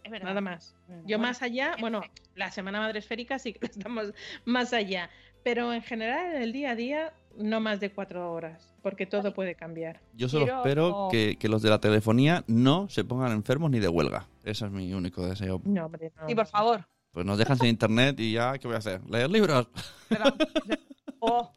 [0.05, 0.29] Es verdad.
[0.29, 0.75] Nada más.
[0.87, 2.01] Bueno, Yo bueno, más allá, bueno,
[2.35, 3.61] la semana madre esférica sí que
[3.91, 4.15] estamos
[4.47, 5.11] más allá.
[5.47, 9.33] Pero en general, en el día a día, no más de cuatro horas, porque todo
[9.33, 10.01] puede cambiar.
[10.13, 13.79] Yo solo Quiero- espero que, que los de la telefonía no se pongan enfermos ni
[13.79, 14.27] de huelga.
[14.43, 15.61] Ese es mi único deseo.
[15.65, 16.27] No, hombre, no.
[16.27, 16.85] Sí, por favor.
[17.13, 19.09] Pues nos dejan sin internet y ya, ¿qué voy a hacer?
[19.09, 19.69] ¿Leer libros?
[20.09, 20.25] Pero-
[21.21, 21.53] oh,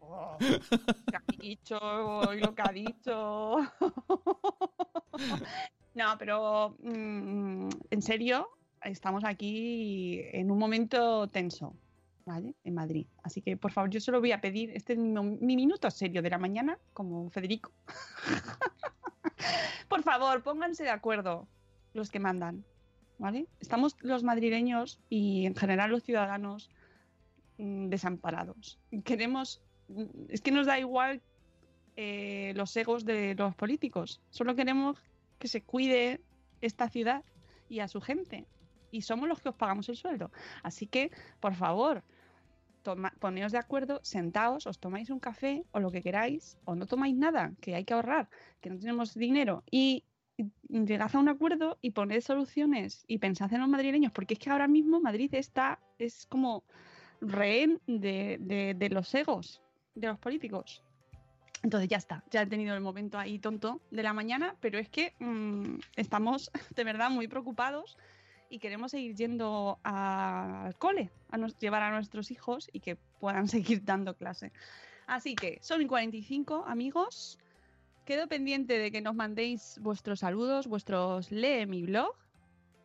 [0.00, 1.78] oh, ¿qué ha dicho?
[1.80, 3.58] Hoy lo que ha dicho.
[5.94, 8.48] No, pero mm, en serio,
[8.82, 11.74] estamos aquí en un momento tenso,
[12.24, 12.54] ¿vale?
[12.64, 13.06] En Madrid.
[13.22, 16.30] Así que, por favor, yo solo voy a pedir, este es mi, minuto serio de
[16.30, 17.72] la mañana, como Federico.
[19.88, 21.48] por favor, pónganse de acuerdo
[21.92, 22.64] los que mandan,
[23.18, 23.46] ¿vale?
[23.60, 26.70] Estamos los madrileños y en general los ciudadanos
[27.58, 28.78] mm, desamparados.
[29.04, 31.22] Queremos, mm, es que nos da igual
[31.96, 34.96] eh, los egos de los políticos, solo queremos
[35.38, 36.20] que se cuide
[36.60, 37.24] esta ciudad
[37.68, 38.46] y a su gente.
[38.90, 40.30] Y somos los que os pagamos el sueldo.
[40.62, 41.10] Así que,
[41.40, 42.02] por favor,
[42.82, 46.86] toma- poneos de acuerdo, sentaos, os tomáis un café o lo que queráis, o no
[46.86, 48.28] tomáis nada, que hay que ahorrar,
[48.60, 50.04] que no tenemos dinero, y
[50.68, 54.48] llegad a un acuerdo y poned soluciones y pensad en los madrileños, porque es que
[54.50, 56.64] ahora mismo Madrid está, es como
[57.20, 59.60] rehén de, de- de los egos
[59.94, 60.82] de los políticos.
[61.62, 64.88] Entonces ya está, ya he tenido el momento ahí tonto de la mañana, pero es
[64.88, 67.98] que mm, estamos de verdad muy preocupados
[68.50, 73.46] y queremos seguir yendo al cole, a nos- llevar a nuestros hijos y que puedan
[73.78, 74.52] seguir dando clase.
[75.06, 77.38] Así que son y 45 amigos.
[78.04, 82.12] Quedo pendiente de que nos mandéis vuestros saludos, vuestros lee mi blog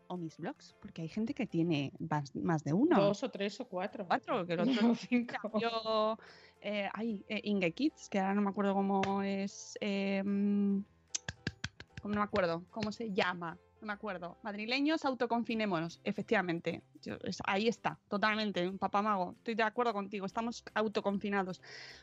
[0.07, 2.99] o mis blogs, porque hay gente que tiene más, más de uno.
[3.01, 4.05] Dos o tres o cuatro.
[4.05, 5.59] Cuatro, que el otro No, cinco.
[5.59, 6.17] yo,
[6.61, 12.19] eh, ay, eh, Inge Kids, que ahora no me acuerdo cómo es, eh, cómo no
[12.19, 14.37] me acuerdo, cómo se llama, me acuerdo.
[14.43, 16.81] Madrileños, autoconfinémonos, efectivamente.
[17.01, 21.61] Yo- es- ahí está, totalmente, papá mago, estoy de acuerdo contigo, estamos autoconfinados.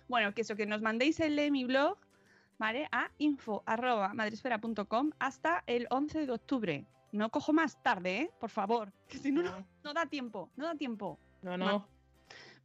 [0.08, 1.98] Bueno, que eso, que nos mandéis el de mi blog,
[2.58, 2.88] ¿vale?
[2.92, 6.86] A info.madresfera.com hasta el 11 de octubre.
[7.12, 8.30] No cojo más tarde, ¿eh?
[8.40, 9.42] Por favor, que si no,
[9.84, 11.18] no, da tiempo, no da tiempo.
[11.42, 11.86] no, no.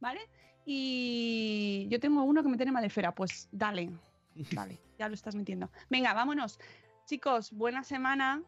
[0.00, 0.20] ¿Vale?
[0.64, 3.90] Y yo tengo uno que me tiene madrefera, pues dale,
[4.52, 5.70] dale, ya lo estás metiendo.
[5.90, 6.58] Venga, vámonos.
[7.06, 8.42] Chicos, buena semana,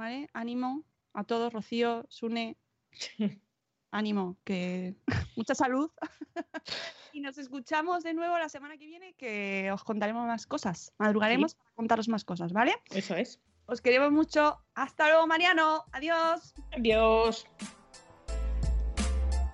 [0.00, 0.30] ¿vale?
[0.32, 0.82] Ánimo
[1.12, 2.56] a todos, Rocío, Sune,
[3.90, 4.96] ánimo, que
[5.36, 5.90] mucha salud.
[7.12, 10.94] y nos escuchamos de nuevo la semana que viene, que os contaremos más cosas.
[10.98, 12.76] Madrugaremos para contaros más cosas, ¿vale?
[12.90, 13.40] Eso es.
[13.66, 14.58] Os queremos mucho.
[14.74, 15.84] Hasta luego, Mariano.
[15.92, 16.54] Adiós.
[16.72, 17.46] Adiós.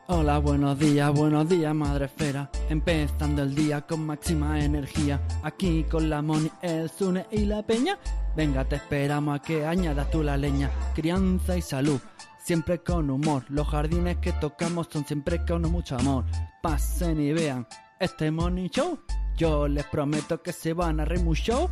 [0.06, 2.48] Hola, buenos días, buenos días, madre esfera.
[2.70, 5.20] Empezando el día con máxima energía.
[5.42, 7.98] Aquí con la Moni, el Zune y la Peña.
[8.36, 10.70] Venga, te esperamos a que añadas tú la leña.
[10.94, 11.98] Crianza y salud,
[12.38, 13.44] siempre con humor.
[13.48, 16.26] Los jardines que tocamos son siempre con mucho amor.
[16.62, 17.66] Pasen y vean
[17.98, 19.00] este Money Show.
[19.38, 21.70] Yo les prometo que se van a reír mucho.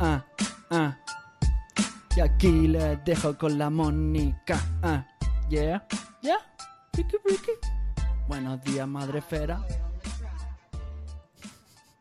[0.00, 0.24] Ah,
[0.70, 0.98] ah.
[2.16, 4.60] Y aquí les dejo con la Mónica.
[4.82, 5.06] Ah,
[5.48, 5.86] yeah,
[6.20, 6.38] yeah.
[6.94, 7.52] Ricky, Ricky.
[8.26, 9.64] Buenos días, madre esfera.